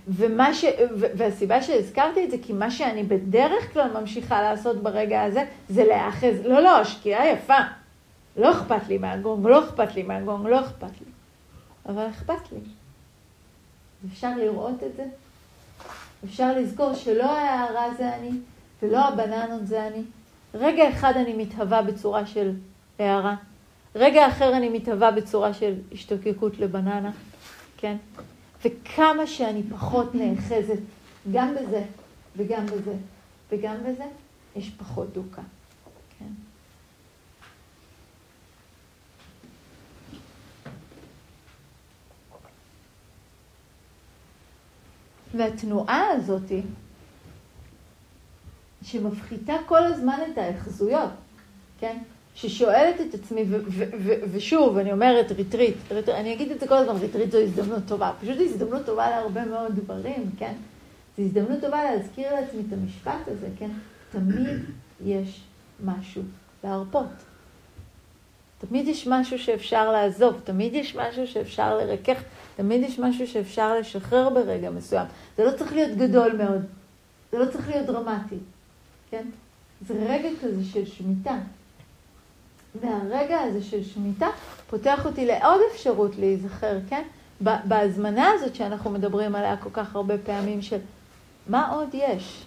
ומה 0.09 0.55
ש... 0.55 0.65
והסיבה 0.91 1.63
שהזכרתי 1.63 2.25
את 2.25 2.31
זה, 2.31 2.37
כי 2.43 2.53
מה 2.53 2.71
שאני 2.71 3.03
בדרך 3.03 3.73
כלל 3.73 4.01
ממשיכה 4.01 4.43
לעשות 4.43 4.83
ברגע 4.83 5.23
הזה, 5.23 5.45
זה 5.69 5.85
להאחז, 5.85 6.35
לא, 6.45 6.61
לא, 6.61 6.81
השקיעה 6.81 7.29
יפה. 7.29 7.59
לא 8.37 8.51
אכפת 8.51 8.89
לי 8.89 8.99
מהגונג, 8.99 9.47
לא 9.47 9.65
אכפת 9.65 9.95
לי 9.95 10.03
מהגונג, 10.03 10.47
לא 10.47 10.61
אכפת 10.61 11.01
לי. 11.01 11.13
אבל 11.89 12.07
אכפת 12.11 12.53
לי. 12.53 12.59
אפשר 14.13 14.37
לראות 14.37 14.83
את 14.83 14.97
זה. 14.97 15.05
אפשר 16.25 16.59
לזכור 16.59 16.95
שלא 16.95 17.31
ההערה 17.31 17.95
זה 17.95 18.15
אני, 18.17 18.31
ולא 18.83 18.99
הבננות 19.09 19.67
זה 19.67 19.87
אני. 19.87 20.03
רגע 20.55 20.91
אחד 20.91 21.13
אני 21.17 21.33
מתהווה 21.33 21.83
בצורה 21.83 22.27
של 22.27 22.53
הערה. 22.99 23.37
רגע 23.95 24.29
אחר 24.29 24.57
אני 24.57 24.69
מתהווה 24.69 25.11
בצורה 25.11 25.55
של 25.55 25.75
השתוקקות 25.93 26.59
לבננה, 26.59 27.11
כן? 27.77 27.97
וכמה 28.65 29.27
שאני 29.27 29.63
פחות 29.63 30.15
נאחזת 30.15 30.79
גם 31.33 31.55
בזה 31.55 31.85
וגם 32.37 32.67
בזה 32.67 32.95
וגם 33.51 33.77
בזה, 33.87 34.05
יש 34.57 34.71
פחות 34.71 35.13
דוקה. 35.13 35.43
והתנועה 45.39 46.09
הזאת, 46.11 46.53
שמפחיתה 48.83 49.55
כל 49.67 49.85
הזמן 49.85 50.19
את 50.33 50.39
ההאחזויות, 50.39 51.11
כן? 51.81 51.99
ששואלת 52.35 53.01
את 53.01 53.15
עצמי, 53.15 53.45
ושוב, 54.33 54.79
אני 54.79 54.93
אומרת 54.93 55.33
ריטריט, 55.33 55.77
ריט, 55.91 56.09
אני 56.09 56.33
אגיד 56.33 56.51
את 56.51 56.61
זה 56.61 56.69
כל 56.69 56.75
הזמן, 56.75 56.97
ריטריט 56.97 57.31
זו 57.31 57.39
הזדמנות 57.39 57.83
טובה, 57.87 58.13
פשוט 58.21 58.37
הזדמנות 58.41 58.87
טובה 58.87 59.11
להרבה 59.11 59.45
מאוד 59.45 59.73
דברים, 59.75 60.31
כן? 60.39 60.53
זו 61.17 61.23
הזדמנות 61.23 61.61
טובה 61.61 61.85
להזכיר 61.85 62.35
לעצמי 62.35 62.61
את 62.69 62.73
המשפט 62.73 63.29
הזה, 63.29 63.49
כן? 63.59 63.71
תמיד 64.11 64.59
יש 65.05 65.41
משהו 65.85 66.23
להרפות. 66.65 67.07
תמיד 68.59 68.89
יש 68.89 69.07
משהו 69.07 69.39
שאפשר 69.39 69.93
לעזוב, 69.93 70.41
תמיד 70.45 70.75
יש 70.75 70.97
משהו 70.97 71.27
שאפשר 71.27 71.77
לרכך, 71.77 72.23
תמיד 72.57 72.83
יש 72.83 72.99
משהו 72.99 73.27
שאפשר 73.27 73.79
לשחרר 73.79 74.31
ברגע 74.31 74.71
מסוים. 74.71 75.07
זה 75.37 75.45
לא 75.45 75.51
צריך 75.57 75.73
להיות 75.73 75.99
גדול 75.99 76.37
מאוד, 76.37 76.63
זה 77.33 77.39
לא 77.39 77.51
צריך 77.51 77.69
להיות 77.69 77.87
דרמטי, 77.87 78.37
כן? 79.11 79.27
זה 79.87 79.95
רגע 80.09 80.29
כזה 80.43 80.65
של 80.65 80.87
שמיטה. 80.87 81.39
והרגע 82.81 83.41
הזה 83.41 83.63
של 83.63 83.85
שמיטה 83.85 84.27
פותח 84.71 85.07
אותי 85.07 85.27
לעוד 85.27 85.61
אפשרות 85.73 86.17
להיזכר, 86.17 86.79
כן? 86.89 87.03
בהזמנה 87.41 88.31
הזאת 88.31 88.55
שאנחנו 88.55 88.91
מדברים 88.91 89.35
עליה 89.35 89.57
כל 89.57 89.71
כך 89.73 89.97
הרבה 89.97 90.19
פעמים 90.19 90.63
של 90.63 90.79
מה 91.49 91.73
עוד 91.73 91.89
יש? 91.93 92.45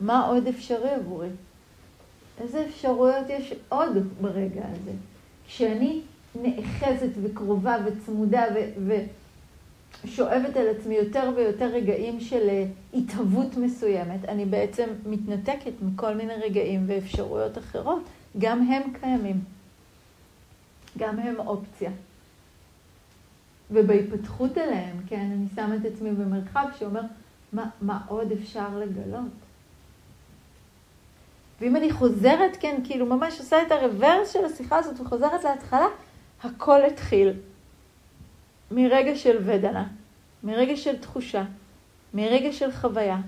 מה 0.00 0.26
עוד 0.26 0.46
אפשרי 0.46 0.90
עבורי? 0.90 1.28
איזה 2.40 2.66
אפשרויות 2.68 3.26
יש 3.28 3.54
עוד 3.68 3.90
ברגע 4.20 4.62
הזה? 4.64 4.92
כשאני 5.46 6.00
נאחזת 6.42 7.10
וקרובה 7.22 7.76
וצמודה 7.84 8.44
ו- 8.54 9.04
ושואבת 10.04 10.56
על 10.56 10.66
עצמי 10.68 10.94
יותר 10.94 11.30
ויותר 11.36 11.66
רגעים 11.66 12.20
של 12.20 12.48
אה, 12.48 12.64
התהוות 12.94 13.56
מסוימת, 13.56 14.24
אני 14.24 14.44
בעצם 14.44 14.88
מתנתקת 15.06 15.72
מכל 15.82 16.14
מיני 16.14 16.34
רגעים 16.34 16.84
ואפשרויות 16.86 17.58
אחרות. 17.58 18.02
גם 18.38 18.62
הם 18.62 18.82
קיימים. 19.00 19.40
גם 20.98 21.18
הם 21.18 21.34
אופציה. 21.38 21.90
ובהיפתחות 23.70 24.58
אליהם, 24.58 24.96
כן, 25.06 25.30
אני 25.32 25.46
שמה 25.54 25.76
את 25.76 25.84
עצמי 25.94 26.10
במרחב 26.10 26.66
שאומר, 26.78 27.00
מה, 27.52 27.70
מה 27.80 28.00
עוד 28.08 28.32
אפשר 28.32 28.78
לגלות? 28.78 29.30
ואם 31.60 31.76
אני 31.76 31.92
חוזרת, 31.92 32.56
כן, 32.60 32.80
כאילו 32.84 33.06
ממש 33.06 33.38
עושה 33.38 33.62
את 33.62 33.72
הרוורס 33.72 34.32
של 34.32 34.44
השיחה 34.44 34.76
הזאת 34.76 35.00
וחוזרת 35.00 35.44
להתחלה, 35.44 35.86
הכל 36.44 36.84
התחיל 36.84 37.32
מרגע 38.70 39.16
של 39.16 39.36
ודנה, 39.44 39.86
מרגע 40.42 40.76
של 40.76 40.96
תחושה, 40.98 41.44
מרגע 42.14 42.52
של 42.52 42.72
חוויה, 42.72 43.20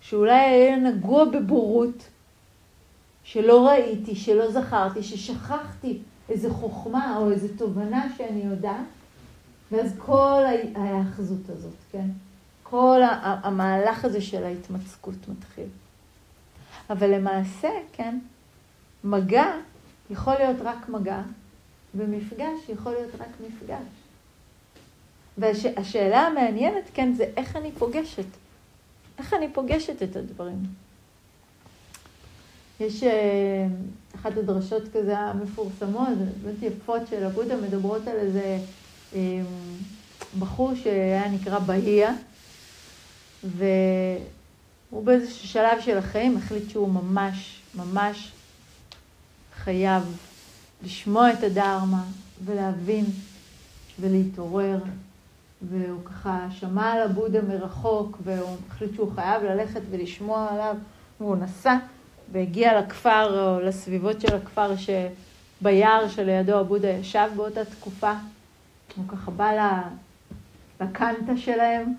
שאולי 0.00 0.40
היה 0.40 0.76
נגוע 0.76 1.24
בבורות, 1.24 2.08
שלא 3.24 3.68
ראיתי, 3.68 4.16
שלא 4.16 4.50
זכרתי, 4.50 5.02
ששכחתי 5.02 5.98
איזו 6.28 6.50
חוכמה 6.54 7.16
או 7.16 7.30
איזו 7.30 7.48
תובנה 7.58 8.06
שאני 8.16 8.42
יודעת, 8.44 8.86
ואז 9.72 9.94
כל 9.98 10.42
ההאחזות 10.74 11.48
הזאת, 11.48 11.74
כן? 11.92 12.06
כל 12.62 13.00
המהלך 13.22 14.04
הזה 14.04 14.20
של 14.20 14.44
ההתמצקות 14.44 15.28
מתחיל. 15.28 15.68
אבל 16.90 17.14
למעשה, 17.14 17.68
כן, 17.92 18.18
מגע 19.04 19.52
יכול 20.10 20.34
להיות 20.34 20.56
רק 20.64 20.88
מגע, 20.88 21.22
ומפגש 21.94 22.68
יכול 22.68 22.92
להיות 22.92 23.14
רק 23.14 23.28
מפגש. 23.46 23.86
והשאלה 25.38 26.20
המעניינת, 26.20 26.84
כן, 26.94 27.12
זה 27.12 27.24
איך 27.36 27.56
אני 27.56 27.72
פוגשת. 27.78 28.24
איך 29.18 29.34
אני 29.34 29.52
פוגשת 29.52 30.02
את 30.02 30.16
הדברים. 30.16 30.62
יש 32.80 33.02
אה, 33.02 33.66
אחת 34.14 34.36
הדרשות 34.36 34.82
כזה 34.92 35.18
המפורסמות, 35.18 36.08
באמת 36.42 36.62
יפות 36.62 37.02
של 37.10 37.24
הבודה, 37.24 37.56
מדברות 37.56 38.08
על 38.08 38.16
איזה 38.16 38.58
אה, 39.14 39.40
בחור 40.38 40.74
שהיה 40.74 41.28
נקרא 41.28 41.58
בהייה, 41.58 42.14
והוא 43.44 45.04
באיזשהו 45.04 45.48
שלב 45.48 45.80
של 45.80 45.98
החיים 45.98 46.36
החליט 46.36 46.70
שהוא 46.70 46.88
ממש, 46.88 47.60
ממש 47.74 48.32
חייב 49.64 50.02
לשמוע 50.82 51.32
את 51.32 51.42
הדרמה 51.42 52.04
ולהבין 52.44 53.04
ולהתעורר. 54.00 54.78
והוא 55.62 56.04
ככה 56.04 56.46
שמע 56.50 56.92
על 56.92 57.02
הבודה 57.02 57.42
מרחוק, 57.42 58.18
והוא 58.24 58.56
החליט 58.68 58.94
שהוא 58.94 59.12
חייב 59.14 59.42
ללכת 59.42 59.80
ולשמוע 59.90 60.48
עליו, 60.50 60.76
והוא 61.20 61.36
נסע 61.36 61.76
והגיע 62.32 62.80
לכפר, 62.80 63.54
או 63.54 63.60
לסביבות 63.60 64.20
של 64.20 64.36
הכפר 64.36 64.70
שביער 64.76 66.08
שלידו 66.08 66.58
הבודה 66.58 66.88
ישב 66.88 67.28
באותה 67.36 67.64
תקופה. 67.64 68.12
הוא 68.96 69.04
ככה 69.08 69.30
בא 69.30 69.80
לקנטה 70.80 71.36
שלהם, 71.36 71.94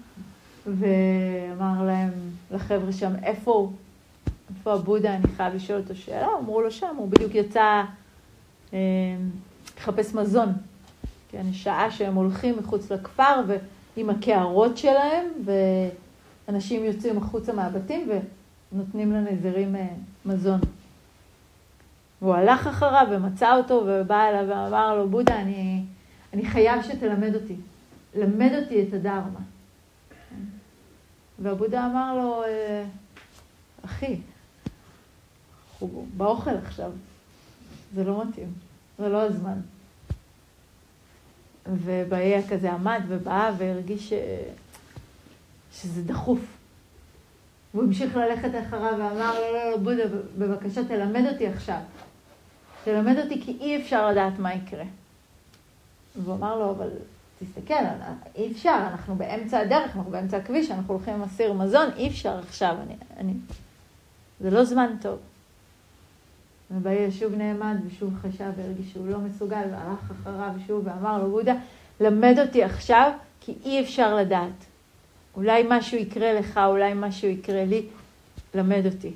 ואמר 0.66 1.86
להם, 1.86 2.12
לחבר'ה 2.52 2.92
שם, 2.92 3.12
איפה 3.24 3.52
הוא? 3.52 3.72
איפה 4.58 4.74
הבודה? 4.74 5.16
אני 5.16 5.28
חייב 5.38 5.56
לשאול 5.56 5.80
אותו 5.80 5.96
שאלה. 5.96 6.28
אמרו 6.40 6.62
לו 6.62 6.72
שם, 6.72 6.96
הוא 6.98 7.10
בדיוק 7.10 7.36
יצא 7.36 7.84
לחפש 8.74 10.14
מזון. 10.14 10.50
כן, 11.30 11.54
שעה 11.54 11.92
שהם 11.92 12.16
הולכים 12.16 12.58
מחוץ 12.60 12.92
לכפר 12.92 13.42
ועם 13.48 14.10
הקערות 14.10 14.78
שלהם, 14.78 15.26
ואנשים 16.48 16.84
יוצאים 16.84 17.18
החוצה 17.18 17.54
מהבתים 17.54 18.10
ונותנים 18.74 19.12
לנזירים 19.12 19.76
אה, 19.76 19.88
מזון. 20.26 20.60
והוא 22.22 22.36
הלך 22.36 22.68
אחריו 22.68 23.08
ומצא 23.12 23.58
אותו 23.58 23.84
ובא 23.88 24.30
אליו 24.30 24.46
ואמר 24.50 24.96
לו, 24.96 25.10
בודה, 25.10 25.42
אני, 25.42 25.84
אני 26.34 26.46
חייב 26.46 26.84
שתלמד 26.84 27.36
אותי. 27.36 27.56
למד 28.16 28.52
אותי 28.64 28.84
את 28.84 28.94
הדרמה. 28.94 29.40
והבודה 31.40 31.86
אמר 31.86 32.18
לו, 32.18 32.44
אה, 32.44 32.84
אחי, 33.86 34.18
אנחנו 35.72 36.06
באוכל 36.18 36.56
עכשיו, 36.66 36.92
זה 37.96 38.04
לא 38.04 38.26
מתאים, 38.26 38.54
זה 39.00 39.10
לא 39.10 39.22
הזמן. 39.22 39.60
ובאיה 41.68 42.50
כזה 42.50 42.72
עמד 42.72 43.02
ובא 43.08 43.52
והרגיש 43.58 44.10
ש... 44.10 44.14
שזה 45.74 46.04
דחוף. 46.04 46.40
והוא 47.74 47.84
המשיך 47.84 48.16
ללכת 48.16 48.50
אחריו 48.68 48.94
ואמר 49.00 49.40
לו, 49.40 49.54
לא, 49.54 49.72
לא, 49.72 49.78
בודה, 49.78 50.04
בבקשה 50.38 50.86
תלמד 50.86 51.26
אותי 51.34 51.48
עכשיו. 51.48 51.80
תלמד 52.84 53.18
אותי 53.18 53.42
כי 53.42 53.58
אי 53.60 53.82
אפשר 53.82 54.10
לדעת 54.10 54.40
מה 54.40 54.54
יקרה. 54.54 54.84
והוא 56.16 56.36
אמר 56.36 56.60
לו, 56.60 56.72
אבל 56.72 56.90
תסתכל, 57.40 57.74
אי 58.36 58.52
אפשר, 58.52 58.88
אנחנו 58.92 59.16
באמצע 59.16 59.60
הדרך, 59.60 59.96
אנחנו 59.96 60.12
באמצע 60.12 60.38
הכביש, 60.38 60.72
אנחנו 60.72 60.94
הולכים 60.94 61.14
עם 61.14 61.22
הסיר 61.22 61.54
מזון, 61.54 61.90
אי 61.96 62.08
אפשר 62.08 62.40
עכשיו, 62.40 62.76
אני, 62.84 62.96
אני... 63.18 63.34
זה 64.40 64.50
לא 64.50 64.64
זמן 64.64 64.96
טוב. 65.02 65.20
ובעיר 66.76 67.10
שוב 67.12 67.36
נעמד 67.36 67.76
ושוב 67.88 68.14
חשב 68.22 68.52
והרגיש 68.58 68.92
שהוא 68.92 69.08
לא 69.08 69.18
מסוגל, 69.18 69.64
והלך 69.72 70.12
אחריו 70.12 70.54
שוב 70.68 70.88
ואמר 70.88 71.24
לו, 71.24 71.32
בודה, 71.32 71.56
למד 72.00 72.36
אותי 72.40 72.64
עכשיו, 72.64 73.12
כי 73.42 73.54
אי 73.66 73.82
אפשר 73.82 74.16
לדעת. 74.16 74.66
אולי 75.36 75.64
משהו 75.70 75.98
יקרה 75.98 76.34
לך, 76.34 76.60
אולי 76.68 76.92
משהו 76.96 77.28
יקרה 77.30 77.66
לי, 77.66 77.86
למד 78.56 78.86
אותי. 78.86 79.12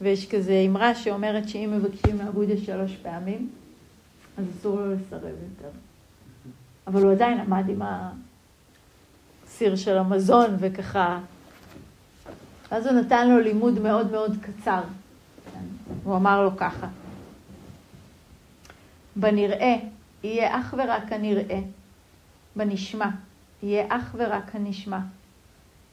ויש 0.00 0.28
כזה 0.28 0.62
אמרה 0.66 0.94
שאומרת 0.94 1.48
שאם 1.48 1.70
מבקשים 1.76 2.18
מהבודה 2.18 2.56
שלוש 2.56 2.96
פעמים, 2.96 3.50
אז 4.38 4.44
אסור 4.58 4.80
לו 4.80 4.94
לסרב 4.94 5.22
יותר. 5.22 5.70
אבל 6.86 7.02
הוא 7.02 7.12
עדיין 7.12 7.40
עמד 7.40 7.68
עם 7.68 7.82
הסיר 9.46 9.76
של 9.76 9.98
המזון 9.98 10.56
וככה... 10.58 11.20
אז 12.70 12.86
הוא 12.86 12.94
נתן 12.94 13.28
לו 13.28 13.40
לימוד 13.40 13.78
מאוד 13.78 14.10
מאוד 14.10 14.36
קצר. 14.40 14.80
הוא 16.04 16.16
אמר 16.16 16.42
לו 16.42 16.56
ככה, 16.56 16.86
בנראה 19.16 19.76
יהיה 20.22 20.60
אך 20.60 20.74
ורק 20.78 21.12
הנראה, 21.12 21.60
בנשמע 22.56 23.08
יהיה 23.62 23.86
אך 23.88 24.14
ורק 24.18 24.54
הנשמע, 24.54 24.98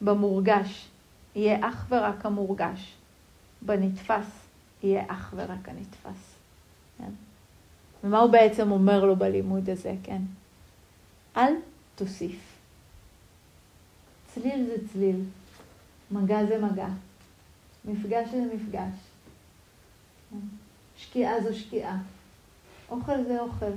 במורגש 0.00 0.88
יהיה 1.34 1.68
אך 1.68 1.86
ורק 1.88 2.26
המורגש, 2.26 2.94
בנתפס 3.62 4.26
יהיה 4.82 5.04
אך 5.08 5.34
ורק 5.36 5.68
הנתפס. 5.68 6.34
כן? 6.98 7.10
ומה 8.04 8.18
הוא 8.18 8.30
בעצם 8.30 8.70
אומר 8.70 9.04
לו 9.04 9.16
בלימוד 9.16 9.70
הזה, 9.70 9.94
כן? 10.02 10.22
אל 11.36 11.52
תוסיף. 11.94 12.58
צליל 14.34 14.66
זה 14.66 14.88
צליל, 14.92 15.20
מגע 16.10 16.46
זה 16.46 16.58
מגע, 16.58 16.88
מפגש 17.84 18.28
זה 18.30 18.44
מפגש. 18.54 19.11
שקיעה 20.96 21.42
זו 21.42 21.54
שקיעה, 21.58 21.98
אוכל 22.90 23.22
זה 23.28 23.40
אוכל, 23.40 23.72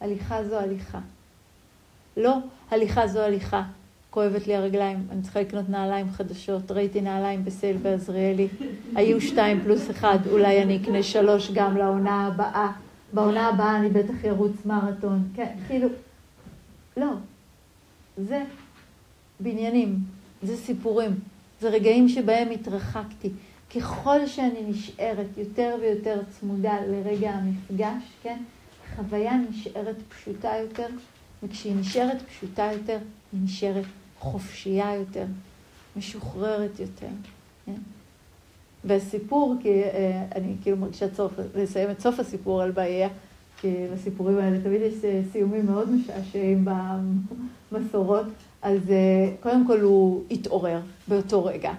הליכה 0.00 0.44
זו 0.44 0.58
הליכה. 0.58 1.00
לא 2.16 2.36
הליכה 2.70 3.06
זו 3.06 3.20
הליכה, 3.20 3.62
כואבת 4.10 4.46
לי 4.46 4.54
הרגליים, 4.54 5.06
אני 5.10 5.22
צריכה 5.22 5.40
לקנות 5.40 5.68
נעליים 5.68 6.10
חדשות, 6.10 6.70
ראיתי 6.70 7.00
נעליים 7.00 7.44
בסייל 7.44 7.76
בעזריאלי, 7.76 8.48
היו 8.94 9.20
שתיים 9.20 9.62
פלוס 9.62 9.90
אחד, 9.90 10.18
אולי 10.30 10.62
אני 10.62 10.82
אקנה 10.82 11.02
שלוש 11.02 11.50
גם 11.50 11.76
לעונה 11.76 12.26
הבאה, 12.26 12.72
בעונה 13.12 13.48
הבאה 13.48 13.76
אני 13.76 13.88
בטח 13.88 14.24
ארוץ 14.24 14.52
מרתון, 14.64 15.28
כן, 15.34 15.54
כאילו, 15.66 15.88
לא, 16.96 17.10
זה 18.16 18.44
בניינים, 19.40 19.98
זה 20.42 20.56
סיפורים, 20.56 21.10
זה 21.60 21.68
רגעים 21.68 22.08
שבהם 22.08 22.50
התרחקתי. 22.50 23.30
ככל 23.76 24.26
שאני 24.26 24.62
נשארת 24.68 25.26
יותר 25.36 25.76
ויותר 25.80 26.20
צמודה 26.30 26.80
לרגע 26.86 27.30
המפגש, 27.30 28.02
כן, 28.22 28.42
חוויה 28.96 29.36
נשארת 29.50 29.96
פשוטה 30.08 30.52
יותר, 30.60 30.86
וכשהיא 31.42 31.76
נשארת 31.76 32.22
פשוטה 32.22 32.70
יותר, 32.72 32.98
היא 33.32 33.40
נשארת 33.44 33.84
חופשייה 34.18 34.94
יותר, 34.94 35.24
משוחררת 35.96 36.80
יותר. 36.80 37.08
כן? 37.66 37.80
והסיפור, 38.84 39.56
כי 39.62 39.82
אה, 39.82 40.26
אני 40.34 40.54
כאילו 40.62 40.76
מרגישה 40.76 41.08
צורך 41.08 41.32
לסיים 41.56 41.90
את 41.90 42.00
סוף 42.00 42.20
הסיפור 42.20 42.62
על 42.62 42.70
בעיה, 42.70 43.08
כי 43.60 43.74
לסיפורים 43.92 44.38
האלה 44.38 44.60
תמיד 44.60 44.80
יש 44.82 45.04
אה, 45.04 45.20
סיומים 45.32 45.66
מאוד 45.66 45.90
משעשעים 45.90 46.64
במסורות, 47.72 48.26
אז 48.62 48.90
אה, 48.90 49.32
קודם 49.40 49.66
כל 49.66 49.80
הוא 49.80 50.22
התעורר 50.30 50.80
באותו 51.08 51.44
רגע. 51.44 51.72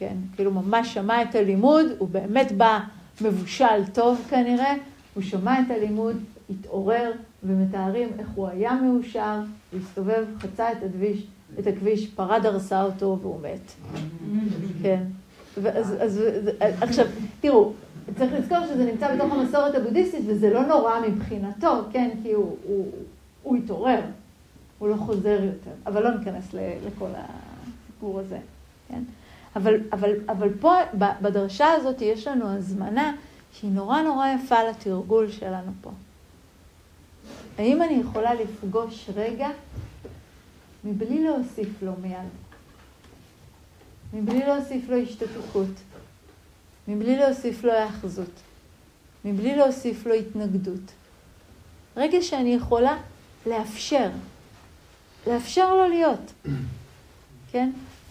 כן, 0.00 0.14
כאילו 0.34 0.50
ממש 0.50 0.94
שמע 0.94 1.22
את 1.22 1.34
הלימוד, 1.34 1.86
הוא 1.98 2.08
באמת 2.08 2.52
בא 2.52 2.80
מבושל 3.20 3.86
טוב 3.92 4.26
כנראה, 4.30 4.74
הוא 5.14 5.22
שמע 5.22 5.60
את 5.60 5.70
הלימוד, 5.70 6.16
התעורר, 6.50 7.12
ומתארים 7.42 8.08
איך 8.18 8.28
הוא 8.34 8.48
היה 8.48 8.74
מאושר, 8.74 9.40
הוא 9.72 9.80
הסתובב, 9.80 10.24
חצה 10.38 10.72
את 10.72 10.76
הכביש, 10.82 11.26
את 11.58 11.66
הכביש, 11.66 12.06
פרה 12.06 12.38
דרסה 12.38 12.82
אותו 12.82 13.18
והוא 13.22 13.40
מת. 13.40 13.72
כן. 14.82 15.02
ואז, 15.62 15.94
אז, 16.00 16.20
עכשיו, 16.80 17.06
תראו, 17.40 17.72
צריך 18.18 18.32
לזכור 18.32 18.58
שזה 18.66 18.84
נמצא 18.92 19.14
בתוך 19.14 19.32
המסורת 19.32 19.74
הבודהיסטית 19.74 20.20
וזה 20.26 20.50
לא 20.50 20.66
נורא 20.66 21.00
מבחינתו, 21.08 21.82
כן, 21.92 22.10
כי 22.22 22.32
הוא, 22.32 22.56
הוא, 22.64 22.86
הוא 23.42 23.56
התעורר, 23.56 24.00
הוא 24.78 24.88
לא 24.88 24.96
חוזר 24.96 25.40
יותר, 25.44 25.70
אבל 25.86 26.02
לא 26.02 26.18
ניכנס 26.18 26.54
לכל 26.86 27.08
הסיפור 27.14 28.20
הזה, 28.20 28.38
כן. 28.88 29.02
אבל, 29.56 29.74
אבל, 29.92 30.12
אבל 30.28 30.48
פה, 30.60 30.74
בדרשה 31.22 31.72
הזאת, 31.72 32.02
יש 32.02 32.26
לנו 32.26 32.56
הזמנה 32.56 33.12
שהיא 33.52 33.70
נורא 33.70 34.02
נורא 34.02 34.28
יפה 34.28 34.62
לתרגול 34.62 35.30
שלנו 35.30 35.72
פה. 35.80 35.90
האם 37.58 37.82
אני 37.82 37.94
יכולה 37.94 38.34
לפגוש 38.34 39.10
רגע 39.16 39.48
מבלי 40.84 41.24
להוסיף 41.24 41.82
לו 41.82 41.92
מיד? 42.02 42.28
מבלי 44.12 44.38
להוסיף 44.46 44.88
לו 44.88 44.96
השתתפות, 44.96 45.68
מבלי 46.88 47.16
להוסיף 47.16 47.64
לו 47.64 47.72
היאחזות, 47.72 48.40
מבלי 49.24 49.56
להוסיף 49.56 50.06
לו 50.06 50.14
התנגדות. 50.14 50.92
רגע 51.96 52.22
שאני 52.22 52.54
יכולה 52.54 52.96
לאפשר, 53.46 54.10
לאפשר 55.26 55.74
לו 55.74 55.88
להיות, 55.88 56.32
כן? 57.52 57.70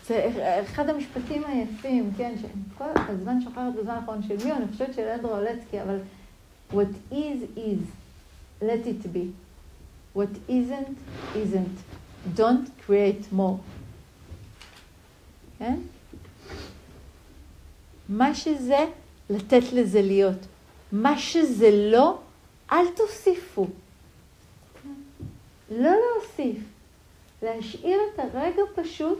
זה 0.09 0.61
אחד 0.63 0.89
המשפטים 0.89 1.43
היפים, 1.45 2.11
כן, 2.17 2.35
שכל 2.41 2.85
הזמן 2.95 3.41
שוכחת 3.41 3.73
בזמן 3.79 3.93
האחרון 3.93 4.23
של 4.23 4.35
מי, 4.45 4.51
אני 4.51 4.67
חושבת 4.71 4.93
של 4.93 5.07
אולצקי, 5.23 5.81
אבל 5.81 5.99
what 6.71 7.13
is 7.13 7.57
is, 7.57 7.83
let 8.61 8.85
it 8.85 9.05
be. 9.13 9.27
what 10.15 10.29
isn't, 10.47 10.97
isn't. 11.35 11.77
Don't 12.35 12.67
create 12.85 13.31
more. 13.31 13.59
כן? 15.59 15.79
מה 18.09 18.35
שזה, 18.35 18.85
לתת 19.29 19.73
לזה 19.73 20.01
להיות. 20.01 20.45
מה 20.91 21.17
שזה 21.17 21.69
לא, 21.71 22.17
אל 22.71 22.85
תוסיפו. 22.95 23.67
לא 25.71 25.91
להוסיף. 25.91 26.57
להשאיר 27.41 27.99
את 28.13 28.19
הרגע 28.19 28.61
פשוט, 28.75 29.19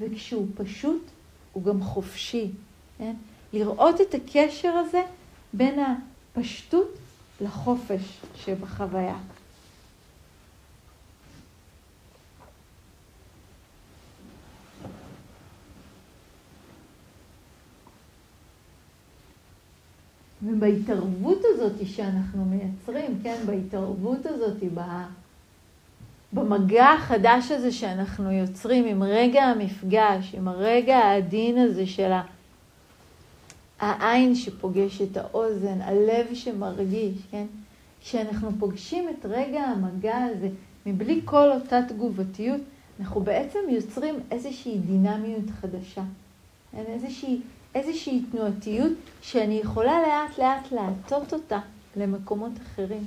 וכשהוא 0.00 0.46
פשוט, 0.54 1.02
הוא 1.52 1.62
גם 1.62 1.82
חופשי. 1.82 2.50
כן? 2.98 3.14
לראות 3.52 4.00
את 4.00 4.14
הקשר 4.14 4.68
הזה 4.68 5.02
בין 5.52 5.78
הפשטות 5.80 6.98
לחופש 7.40 8.18
שבחוויה. 8.34 9.16
ובהתערבות 20.42 21.38
הזאת 21.44 21.72
שאנחנו 21.86 22.44
מייצרים, 22.44 23.20
כן, 23.22 23.42
בהתערבות 23.46 24.26
הזאת, 24.26 24.56
במגע 26.32 26.86
החדש 26.86 27.50
הזה 27.50 27.72
שאנחנו 27.72 28.30
יוצרים 28.30 28.86
עם 28.86 29.02
רגע 29.02 29.42
המפגש, 29.42 30.34
עם 30.34 30.48
הרגע 30.48 30.96
העדין 30.96 31.58
הזה 31.58 31.86
של 31.86 32.12
העין 33.80 34.34
שפוגש 34.34 35.00
את 35.02 35.16
האוזן, 35.16 35.80
הלב 35.80 36.34
שמרגיש, 36.34 37.18
כן? 37.30 37.46
כשאנחנו 38.00 38.50
פוגשים 38.58 39.08
את 39.08 39.26
רגע 39.26 39.60
המגע 39.60 40.16
הזה 40.16 40.48
מבלי 40.86 41.20
כל 41.24 41.50
אותה 41.50 41.80
תגובתיות, 41.88 42.60
אנחנו 43.00 43.20
בעצם 43.20 43.58
יוצרים 43.68 44.14
איזושהי 44.30 44.78
דינמיות 44.78 45.50
חדשה, 45.60 46.02
כן? 46.72 46.84
איזושהי 46.86 47.40
איזושהי 47.74 48.22
תנועתיות 48.30 48.92
שאני 49.22 49.54
יכולה 49.54 49.98
לאט 50.02 50.38
לאט 50.38 50.72
להטות 50.72 51.32
אותה 51.32 51.60
למקומות 51.96 52.52
אחרים. 52.62 53.04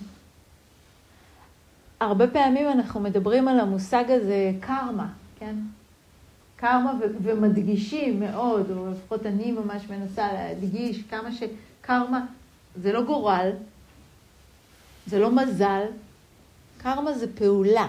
הרבה 2.03 2.27
פעמים 2.27 2.69
אנחנו 2.69 2.99
מדברים 2.99 3.47
על 3.47 3.59
המושג 3.59 4.03
הזה 4.11 4.51
קרמה, 4.59 5.07
כן? 5.39 5.55
קרמה 6.55 6.93
ו- 6.99 7.15
ומדגישים 7.23 8.19
מאוד, 8.19 8.71
או 8.71 8.91
לפחות 8.91 9.25
אני 9.25 9.51
ממש 9.51 9.83
מנסה 9.89 10.33
להדגיש 10.33 11.01
כמה 11.01 11.29
שקרמה 11.31 12.25
זה 12.75 12.93
לא 12.93 13.01
גורל, 13.01 13.49
זה 15.07 15.19
לא 15.19 15.31
מזל, 15.31 15.85
קרמה 16.77 17.13
זה 17.13 17.35
פעולה. 17.35 17.87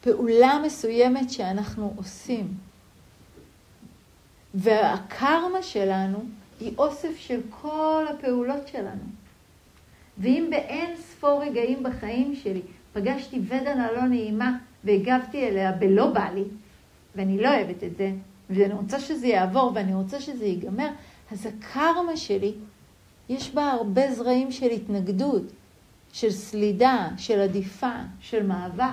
פעולה 0.00 0.60
מסוימת 0.66 1.30
שאנחנו 1.30 1.94
עושים. 1.96 2.54
והקרמה 4.54 5.62
שלנו 5.62 6.24
היא 6.60 6.72
אוסף 6.78 7.16
של 7.16 7.40
כל 7.50 8.04
הפעולות 8.10 8.68
שלנו. 8.68 9.21
ואם 10.18 10.46
באין 10.50 10.96
ספור 10.96 11.44
רגעים 11.44 11.82
בחיים 11.82 12.34
שלי 12.34 12.62
פגשתי 12.92 13.40
ודנה 13.48 13.92
לא 13.92 14.02
נעימה 14.02 14.58
והגבתי 14.84 15.48
אליה 15.48 15.72
בלא 15.72 16.10
בא 16.10 16.30
לי, 16.34 16.44
ואני 17.16 17.40
לא 17.40 17.48
אוהבת 17.48 17.84
את 17.84 17.96
זה, 17.96 18.12
ואני 18.50 18.74
רוצה 18.74 19.00
שזה 19.00 19.26
יעבור 19.26 19.72
ואני 19.74 19.94
רוצה 19.94 20.20
שזה 20.20 20.44
ייגמר, 20.44 20.88
אז 21.32 21.46
הקרמה 21.46 22.16
שלי, 22.16 22.54
יש 23.28 23.54
בה 23.54 23.70
הרבה 23.70 24.14
זרעים 24.14 24.52
של 24.52 24.70
התנגדות, 24.70 25.42
של 26.12 26.30
סלידה, 26.30 27.08
של 27.16 27.40
עדיפה, 27.40 27.92
של 28.20 28.46
מאבק. 28.46 28.84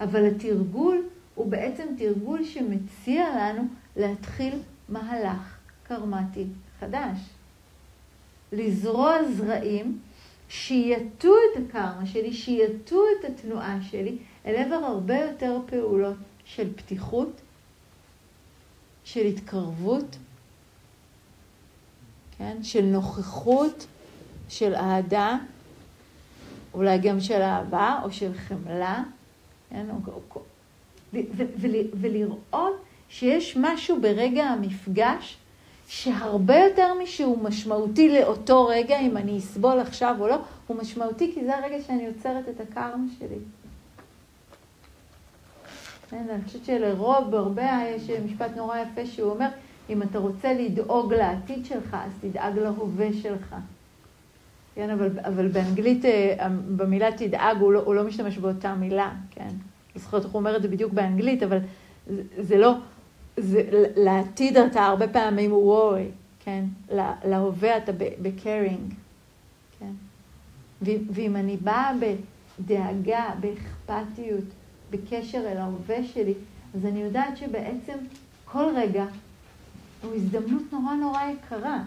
אבל 0.00 0.26
התרגול 0.26 1.02
הוא 1.34 1.50
בעצם 1.50 1.84
תרגול 1.98 2.44
שמציע 2.44 3.24
לנו 3.36 3.62
להתחיל 3.96 4.54
מהלך 4.88 5.58
קרמטי 5.82 6.44
חדש. 6.80 7.18
לזרוע 8.52 9.14
זרעים 9.36 9.98
שיטו 10.48 11.32
את 11.34 11.62
הקרמה 11.62 12.06
שלי, 12.06 12.32
שיטו 12.32 13.02
את 13.20 13.24
התנועה 13.24 13.78
שלי 13.90 14.18
אל 14.46 14.54
עבר 14.54 14.74
הרבה 14.74 15.18
יותר 15.18 15.58
פעולות 15.66 16.16
של 16.44 16.74
פתיחות, 16.76 17.40
של 19.04 19.26
התקרבות, 19.26 20.16
כן? 22.38 22.62
של 22.62 22.82
נוכחות, 22.84 23.86
של 24.48 24.74
אהדה, 24.74 25.36
אולי 26.74 26.98
גם 26.98 27.20
של 27.20 27.42
אהבה 27.42 28.00
או 28.04 28.12
של 28.12 28.34
חמלה, 28.34 29.02
כן? 29.70 29.86
ולראות 32.00 32.84
שיש 33.08 33.56
משהו 33.60 34.00
ברגע 34.00 34.44
המפגש 34.44 35.37
שהרבה 35.88 36.56
יותר 36.56 36.94
משהוא 37.02 37.38
משמעותי 37.42 38.08
לאותו 38.08 38.66
רגע, 38.66 39.00
אם 39.00 39.16
אני 39.16 39.38
אסבול 39.38 39.80
עכשיו 39.80 40.16
או 40.20 40.28
לא, 40.28 40.38
הוא 40.66 40.76
משמעותי 40.76 41.32
כי 41.34 41.44
זה 41.44 41.56
הרגע 41.56 41.76
שאני 41.86 42.02
יוצרת 42.02 42.48
את 42.48 42.60
הקרמה 42.60 43.06
שלי. 43.18 43.38
כן, 46.10 46.26
אני 46.30 46.44
חושבת 46.44 46.64
שלרוב, 46.64 47.30
בהרבה, 47.30 47.80
יש 47.96 48.10
משפט 48.10 48.50
נורא 48.56 48.78
יפה 48.78 49.06
שהוא 49.06 49.30
אומר, 49.30 49.48
אם 49.90 50.02
אתה 50.02 50.18
רוצה 50.18 50.52
לדאוג 50.52 51.14
לעתיד 51.14 51.66
שלך, 51.66 51.96
אז 52.04 52.12
תדאג 52.20 52.58
להווה 52.58 53.08
שלך. 53.22 53.54
כן, 54.74 54.90
אבל, 54.90 55.08
אבל 55.24 55.48
באנגלית, 55.48 56.04
אה, 56.04 56.48
במילה 56.76 57.12
תדאג, 57.12 57.56
הוא 57.60 57.72
לא, 57.72 57.80
הוא 57.80 57.94
לא 57.94 58.04
משתמש 58.04 58.38
באותה 58.38 58.74
מילה, 58.74 59.12
כן. 59.30 59.50
לא 59.96 60.02
זוכרת 60.02 60.24
איך 60.24 60.32
הוא 60.32 60.38
אומר 60.38 60.56
את 60.56 60.62
זה 60.62 60.68
בדיוק 60.68 60.92
באנגלית, 60.92 61.42
אבל 61.42 61.58
זה, 62.06 62.22
זה 62.38 62.58
לא, 62.58 62.74
זה, 63.38 63.62
לעתיד 63.96 64.56
אתה 64.56 64.86
הרבה 64.86 65.08
פעמים 65.08 65.52
ווי, 65.52 66.10
כן? 66.40 66.64
להווה 67.24 67.76
אתה 67.76 67.92
בקרינג, 68.22 68.94
כן? 69.78 69.92
ואם 70.82 71.36
אני 71.36 71.56
באה 71.56 71.92
בדאגה, 72.60 73.30
באכפתיות, 73.40 74.44
בקשר 74.90 75.52
אל 75.52 75.56
ההווה 75.56 76.04
שלי, 76.04 76.34
אז 76.74 76.86
אני 76.86 77.00
יודעת 77.00 77.36
שבעצם 77.36 77.98
כל 78.44 78.64
רגע 78.76 79.04
הוא 80.02 80.14
הזדמנות 80.14 80.62
נורא 80.72 80.94
נורא 80.94 81.20
יקרה. 81.30 81.82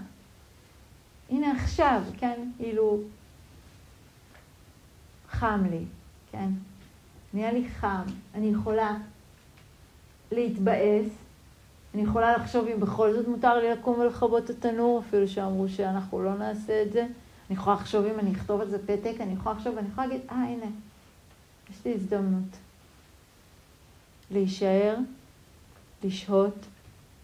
הנה 1.30 1.52
עכשיו, 1.52 2.02
כן? 2.18 2.50
כאילו, 2.58 3.00
חם 5.30 5.64
לי, 5.72 5.84
כן? 6.32 6.50
נהיה 7.34 7.52
לי 7.52 7.70
חם, 7.70 8.04
אני 8.36 8.48
יכולה 8.48 8.98
להתבאס, 10.32 11.21
אני 11.94 12.02
יכולה 12.02 12.38
לחשוב 12.38 12.68
אם 12.68 12.80
בכל 12.80 13.14
זאת 13.14 13.28
מותר 13.28 13.60
לי 13.60 13.70
לקום 13.72 14.00
ולכבות 14.00 14.44
את 14.44 14.50
התנור, 14.50 15.02
אפילו 15.08 15.28
שאמרו 15.28 15.70
שאנחנו 15.70 16.24
לא 16.24 16.38
נעשה 16.38 16.84
את 16.84 16.94
זה. 16.94 17.02
אני 17.02 17.58
יכולה 17.58 17.76
לחשוב 17.76 18.06
אם 18.06 18.20
אני 18.20 18.32
אכתוב 18.32 18.62
על 18.62 18.70
זה 18.70 18.88
פתק, 18.88 19.14
אני 19.20 19.34
יכולה 19.34 19.56
לחשוב 19.56 19.76
ואני 19.76 19.88
יכולה 19.88 20.08
להגיד, 20.08 20.22
אה, 20.32 20.36
הנה, 20.36 20.66
יש 21.70 21.86
לי 21.86 21.94
הזדמנות. 21.94 22.58
להישאר, 24.32 24.96
לשהות, 26.04 26.66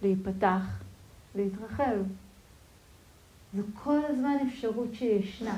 להיפתח, 0.02 0.62
להתרחב. 1.36 1.96
זו 3.58 3.64
כל 3.84 4.00
הזמן 4.10 4.36
אפשרות 4.48 4.88
שישנה. 4.94 5.58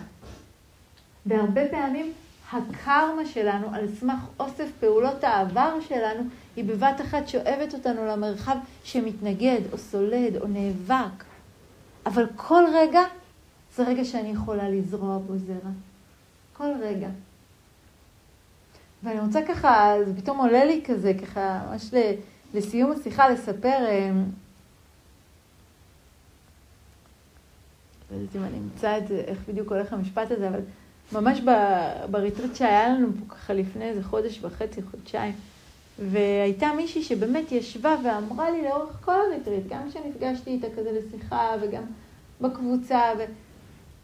והרבה 1.26 1.62
פעמים 1.72 2.14
הקרמה 2.52 3.26
שלנו, 3.26 3.68
על 3.74 3.88
סמך 4.00 4.20
אוסף 4.39 4.68
פעולות 4.80 5.24
העבר 5.24 5.80
שלנו, 5.88 6.24
היא 6.56 6.66
בבת 6.66 7.02
אחת 7.02 7.28
שואבת 7.28 7.74
אותנו 7.74 8.06
למרחב 8.06 8.58
שמתנגד, 8.84 9.62
או 9.72 9.78
סולד, 9.78 10.38
או 10.41 10.47
נאבק. 10.47 11.24
אבל 12.06 12.26
כל 12.36 12.64
רגע 12.74 13.02
זה 13.76 13.84
רגע 13.84 14.06
שאני 14.06 14.30
יכולה 14.30 14.70
לזרוע 14.70 15.18
בו 15.18 15.38
זרע. 15.38 15.72
כל 16.54 16.72
רגע. 16.82 17.08
ואני 19.04 19.20
רוצה 19.20 19.39
ככה, 19.47 19.95
זה 20.06 20.22
פתאום 20.22 20.38
עולה 20.38 20.66
לי 20.66 20.82
כזה, 20.86 21.14
ככה, 21.22 21.62
ממש 21.72 21.91
לסיום 22.54 22.91
השיחה, 22.91 23.30
לספר, 23.30 23.86
אה, 23.86 24.12
לא 28.12 28.16
יודעת 28.16 28.36
אם 28.36 28.43
אני 28.43 28.58
אמצא 28.58 28.97
את 28.97 29.08
זה, 29.08 29.24
איך 29.28 29.38
בדיוק 29.47 29.72
הולך 29.72 29.93
המשפט 29.93 30.32
הזה, 30.32 30.50
אבל 30.50 30.60
ממש 31.14 31.41
בריטריט 32.12 32.55
שהיה 32.55 32.89
לנו 32.89 33.07
פה 33.20 33.36
ככה 33.36 33.53
לפני 33.53 33.86
איזה 33.86 34.03
חודש 34.03 34.39
וחצי, 34.41 34.82
חודשיים, 34.82 35.34
והייתה 35.99 36.74
מישהי 36.76 37.03
שבאמת 37.03 37.51
ישבה 37.51 37.95
ואמרה 38.03 38.49
לי 38.49 38.62
לאורך 38.62 38.97
כל 39.05 39.16
הריטריט, 39.28 39.64
גם 39.70 39.89
כשנפגשתי 39.89 40.49
איתה 40.49 40.68
כזה 40.78 40.91
לשיחה 40.91 41.55
וגם 41.62 41.84
בקבוצה, 42.41 43.01
ו... 43.18 43.24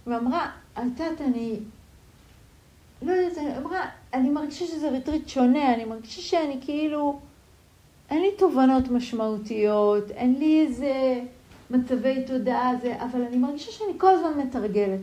ואמרה, 0.07 0.51
את 0.73 0.79
יודעת, 0.99 1.21
אני... 1.21 1.59
לא 3.01 3.11
יודעת, 3.11 3.57
אמרה, 3.57 3.85
אני 4.13 4.29
מרגישה 4.29 4.65
שזה 4.65 4.89
ריטריט 4.89 5.27
שונה, 5.27 5.73
אני 5.73 5.85
מרגישה 5.85 6.21
שאני 6.21 6.57
כאילו... 6.61 7.19
אין 8.09 8.21
לי 8.21 8.31
תובנות 8.37 8.91
משמעותיות, 8.91 10.11
אין 10.11 10.35
לי 10.39 10.65
איזה 10.67 11.21
מצבי 11.69 12.23
תודעה, 12.27 12.71
זה, 12.81 12.95
אבל 13.03 13.21
אני 13.21 13.37
מרגישה 13.37 13.71
שאני 13.71 13.91
כל 13.97 14.13
הזמן 14.13 14.47
מתרגלת. 14.47 14.99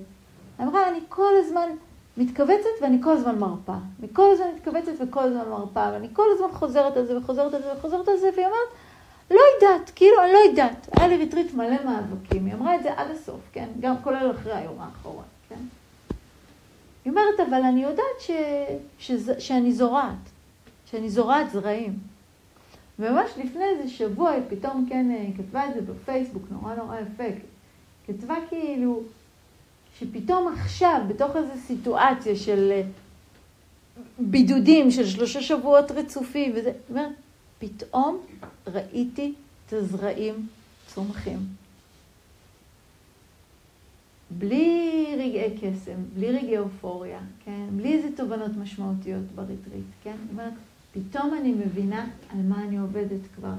אמרה, 0.60 0.88
אני 0.88 0.98
כל 1.08 1.32
הזמן 1.38 1.68
מתכווצת 2.16 2.82
ואני 2.82 3.02
כל 3.02 3.12
הזמן 3.12 3.38
מרפה. 3.38 3.74
אני 4.00 4.08
כל 4.12 4.30
הזמן 4.32 4.46
מתכווצת 4.56 4.92
וכל 5.00 5.22
הזמן 5.22 5.48
מרפה, 5.48 5.88
ואני 5.92 6.08
כל 6.12 6.26
הזמן 6.34 6.52
חוזרת 6.52 6.96
על 6.96 7.06
זה 7.06 7.18
וחוזרת 7.18 7.54
על 7.54 7.62
זה 7.62 7.72
וחוזרת 7.78 8.08
על 8.08 8.16
זה, 8.16 8.30
והיא 8.36 8.46
אומרת, 8.46 8.68
לא 9.30 9.40
יודעת, 9.54 9.90
כאילו, 9.94 10.24
אני 10.24 10.32
לא 10.32 10.38
יודעת. 10.38 10.88
היה 10.96 11.08
לי 11.08 11.16
ריטריט 11.16 11.54
מלא 11.54 11.84
מאבקים, 11.84 12.46
היא 12.46 12.54
אמרה 12.54 12.76
את 12.76 12.82
זה 12.82 12.92
עד 12.96 13.10
הסוף, 13.10 13.40
כן? 13.52 13.68
גם 13.80 13.94
כולל 14.02 14.30
אחרי 14.30 14.52
היום 14.52 14.80
האחרון, 14.80 15.24
כן? 15.48 15.60
היא 17.04 17.10
אומרת, 17.10 17.40
אבל 17.48 17.62
אני 17.62 17.82
יודעת 17.82 18.20
ש... 18.20 18.30
שזה... 18.98 19.40
שאני 19.40 19.72
זורעת, 19.72 20.30
שאני 20.86 21.10
זורעת 21.10 21.50
זרעים. 21.50 21.98
וממש 22.98 23.30
לפני 23.36 23.64
איזה 23.64 23.88
שבוע 23.88 24.30
היא 24.30 24.42
פתאום 24.48 24.86
כן 24.88 25.10
אה, 25.10 25.26
כתבה 25.36 25.68
את 25.68 25.74
זה 25.74 25.80
בפייסבוק, 25.80 26.42
נורא 26.50 26.74
נורא 26.74 26.96
יפה. 26.98 27.38
כתבה 28.06 28.34
כאילו, 28.48 29.02
שפתאום 30.02 30.54
עכשיו, 30.58 31.00
בתוך 31.08 31.36
איזו 31.36 31.52
סיטואציה 31.66 32.36
של 32.36 32.68
אה, 32.72 32.82
בידודים 34.18 34.90
של 34.90 35.06
שלושה 35.06 35.42
שבועות 35.42 35.90
רצופים, 35.90 36.52
וזה, 36.54 36.68
היא 36.68 36.76
אומרת, 36.90 37.12
פתאום 37.58 38.20
ראיתי 38.66 39.32
את 39.66 39.72
הזרעים 39.72 40.46
צומחים. 40.86 41.38
בלי 44.38 45.06
רגעי 45.18 45.58
קסם, 45.60 46.02
בלי 46.14 46.30
רגעי 46.30 46.58
אופוריה, 46.58 47.20
כן? 47.44 47.66
בלי 47.76 47.92
איזה 47.92 48.08
תובנות 48.16 48.56
משמעותיות 48.56 49.24
בריטריט, 49.34 49.84
כן? 50.02 50.16
זאת 50.22 50.30
אומרת, 50.30 50.52
פתאום 50.92 51.34
אני 51.40 51.52
מבינה 51.52 52.06
על 52.32 52.38
מה 52.42 52.64
אני 52.64 52.78
עובדת 52.78 53.20
כבר 53.36 53.54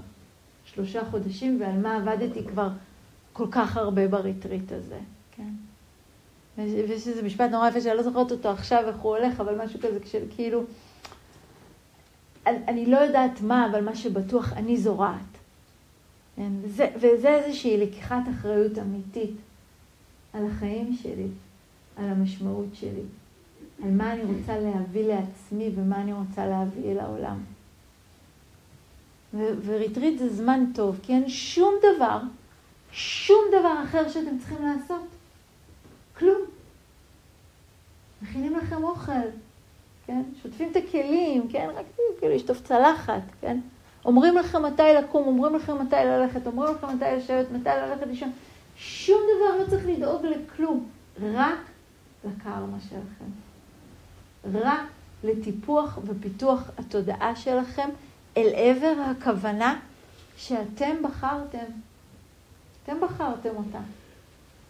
שלושה 0.65 1.05
חודשים 1.05 1.61
ועל 1.61 1.79
מה 1.79 1.97
עבדתי 1.97 2.43
כבר 2.43 2.69
כל 3.33 3.47
כך 3.51 3.77
הרבה 3.77 4.07
בריטריט 4.07 4.71
הזה? 4.71 4.99
ויש 6.57 7.07
איזה 7.07 7.23
משפט 7.23 7.51
נורא 7.51 7.69
יפה 7.69 7.81
שאני 7.81 7.97
לא 7.97 8.03
זוכרת 8.03 8.31
אותו 8.31 8.49
עכשיו 8.49 8.83
איך 8.87 8.97
הוא 8.97 9.17
הולך, 9.17 9.39
אבל 9.39 9.65
משהו 9.65 9.79
כזה 9.79 9.99
של 10.05 10.23
כאילו, 10.35 10.63
אני, 12.47 12.57
אני 12.67 12.85
לא 12.85 12.97
יודעת 12.97 13.41
מה, 13.41 13.67
אבל 13.71 13.83
מה 13.83 13.95
שבטוח, 13.95 14.53
אני 14.53 14.77
זורעת. 14.77 15.19
כן? 16.35 16.51
וזה, 16.61 16.87
וזה 16.95 17.29
איזושהי 17.29 17.77
לקיחת 17.77 18.23
אחריות 18.31 18.77
אמיתית 18.77 19.35
על 20.33 20.45
החיים 20.45 20.97
שלי, 21.03 21.27
על 21.97 22.09
המשמעות 22.09 22.67
שלי, 22.73 23.03
על 23.83 23.91
מה 23.91 24.13
אני 24.13 24.23
רוצה 24.23 24.59
להביא 24.59 25.07
לעצמי 25.07 25.69
ומה 25.75 26.01
אני 26.01 26.13
רוצה 26.13 26.45
להביא 26.45 26.91
אל 26.91 26.99
העולם. 26.99 27.43
וריטריט 29.65 30.19
זה 30.19 30.35
זמן 30.35 30.65
טוב, 30.75 30.99
כי 31.03 31.13
אין 31.13 31.29
שום 31.29 31.73
דבר, 31.79 32.19
שום 32.91 33.41
דבר 33.49 33.83
אחר 33.83 34.09
שאתם 34.09 34.39
צריכים 34.39 34.57
לעשות. 34.65 35.07
כלום. 36.17 36.41
מכינים 38.33 38.57
לכם 38.57 38.83
אוכל, 38.83 39.11
כן? 40.05 40.21
שוטפים 40.41 40.71
את 40.71 40.75
הכלים, 40.75 41.47
כן? 41.49 41.69
רק 41.75 41.85
כאילו 42.19 42.35
לשטוף 42.35 42.61
צלחת, 42.61 43.21
כן? 43.41 43.59
אומרים 44.05 44.35
לכם 44.37 44.63
מתי 44.63 44.83
לקום, 44.97 45.27
אומרים 45.27 45.55
לכם 45.55 45.81
מתי 45.81 45.95
ללכת, 45.95 46.47
אומרים 46.47 46.75
לכם 46.75 46.87
מתי 46.95 47.05
לשבת, 47.17 47.51
מתי 47.51 47.69
ללכת 47.69 48.07
לישון. 48.07 48.31
שום 48.75 49.21
דבר 49.35 49.57
לא 49.57 49.69
צריך 49.69 49.85
לדאוג 49.87 50.25
לכלום, 50.25 50.89
רק 51.23 51.59
לקרמה 52.25 52.77
שלכם. 52.89 53.25
רק 54.53 54.87
לטיפוח 55.23 55.99
ופיתוח 56.05 56.69
התודעה 56.77 57.35
שלכם 57.35 57.89
אל 58.37 58.49
עבר 58.55 58.93
הכוונה 59.11 59.79
שאתם 60.37 60.95
בחרתם. 61.03 61.65
אתם 62.83 63.01
בחרתם 63.01 63.55
אותה. 63.55 63.79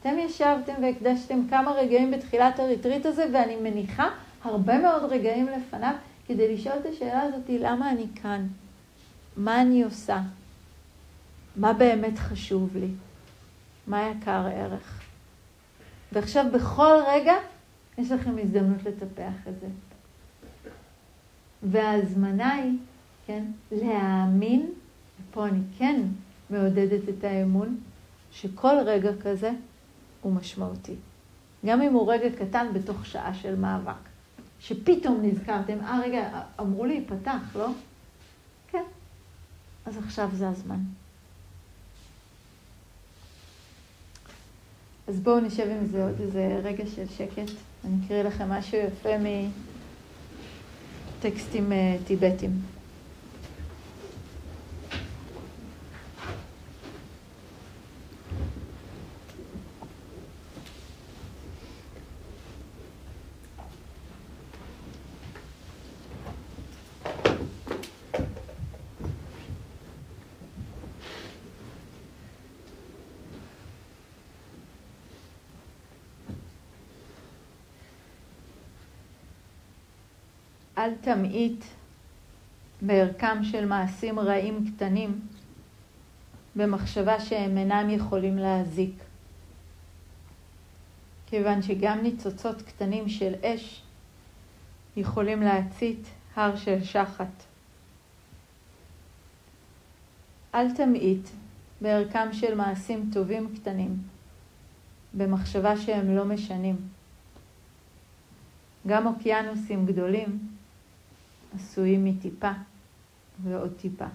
אתם 0.03 0.19
ישבתם 0.19 0.73
והקדשתם 0.81 1.47
כמה 1.49 1.71
רגעים 1.71 2.11
בתחילת 2.11 2.59
הריטריט 2.59 3.05
הזה, 3.05 3.25
ואני 3.33 3.55
מניחה 3.55 4.09
הרבה 4.43 4.79
מאוד 4.79 5.03
רגעים 5.11 5.47
לפניו, 5.47 5.93
כדי 6.27 6.55
לשאול 6.55 6.75
את 6.81 6.85
השאלה 6.85 7.21
הזאת, 7.21 7.49
למה 7.49 7.91
אני 7.91 8.05
כאן? 8.21 8.47
מה 9.37 9.61
אני 9.61 9.83
עושה? 9.83 10.21
מה 11.55 11.73
באמת 11.73 12.19
חשוב 12.19 12.77
לי? 12.77 12.87
מה 13.87 14.09
יקר 14.09 14.47
ערך? 14.55 15.01
ועכשיו 16.11 16.45
בכל 16.53 16.95
רגע 17.07 17.33
יש 17.97 18.11
לכם 18.11 18.37
הזדמנות 18.37 18.83
לטפח 18.83 19.47
את 19.49 19.59
זה. 19.59 19.67
וההזמנה 21.63 22.53
היא, 22.53 22.77
כן, 23.27 23.43
להאמין, 23.71 24.69
ופה 25.21 25.47
אני 25.47 25.61
כן 25.77 26.01
מעודדת 26.49 27.09
את 27.09 27.23
האמון, 27.23 27.77
שכל 28.31 28.75
רגע 28.85 29.11
כזה 29.21 29.51
הוא 30.23 30.33
משמעותי. 30.33 30.95
גם 31.65 31.81
אם 31.81 31.93
הוא 31.93 32.13
רגע 32.13 32.29
קטן 32.37 32.67
בתוך 32.73 33.05
שעה 33.05 33.33
של 33.33 33.55
מאבק. 33.55 33.93
שפתאום 34.59 35.19
נזכרתם, 35.21 35.79
אה 35.81 35.99
רגע, 36.03 36.41
אמרו 36.59 36.85
לי, 36.85 37.03
פתח, 37.07 37.55
לא? 37.55 37.67
כן. 38.67 38.83
אז 39.85 39.97
עכשיו 39.97 40.29
זה 40.33 40.49
הזמן. 40.49 40.79
אז 45.07 45.19
בואו 45.19 45.39
נשב 45.39 45.67
עם 45.69 45.85
זה 45.85 46.03
עוד 46.03 46.21
איזה 46.21 46.59
רגע 46.63 46.83
של 46.95 47.07
שקט. 47.07 47.51
אני 47.85 48.05
אקריא 48.05 48.23
לכם 48.23 48.49
משהו 48.49 48.77
יפה 48.77 49.09
מטקסטים 51.19 51.71
אה, 51.71 51.97
טיבטיים. 52.07 52.61
אל 80.83 80.95
תמעיט 81.01 81.65
בערכם 82.81 83.43
של 83.43 83.65
מעשים 83.65 84.19
רעים 84.19 84.65
קטנים 84.67 85.21
במחשבה 86.55 87.19
שהם 87.19 87.57
אינם 87.57 87.89
יכולים 87.89 88.37
להזיק. 88.37 89.03
כיוון 91.25 91.61
שגם 91.61 91.99
ניצוצות 92.01 92.61
קטנים 92.61 93.09
של 93.09 93.33
אש 93.43 93.83
יכולים 94.97 95.41
להצית 95.41 96.07
הר 96.35 96.55
של 96.55 96.83
שחת. 96.83 97.43
אל 100.55 100.75
תמעיט 100.75 101.27
בערכם 101.81 102.33
של 102.33 102.55
מעשים 102.55 103.09
טובים 103.13 103.55
קטנים 103.55 103.97
במחשבה 105.13 105.77
שהם 105.77 106.15
לא 106.15 106.25
משנים. 106.25 106.75
גם 108.87 109.07
אוקיינוסים 109.07 109.85
גדולים 109.85 110.52
עשויים 111.55 112.05
מטיפה 112.05 112.51
ועוד 113.43 113.73
טיפה. 113.77 114.05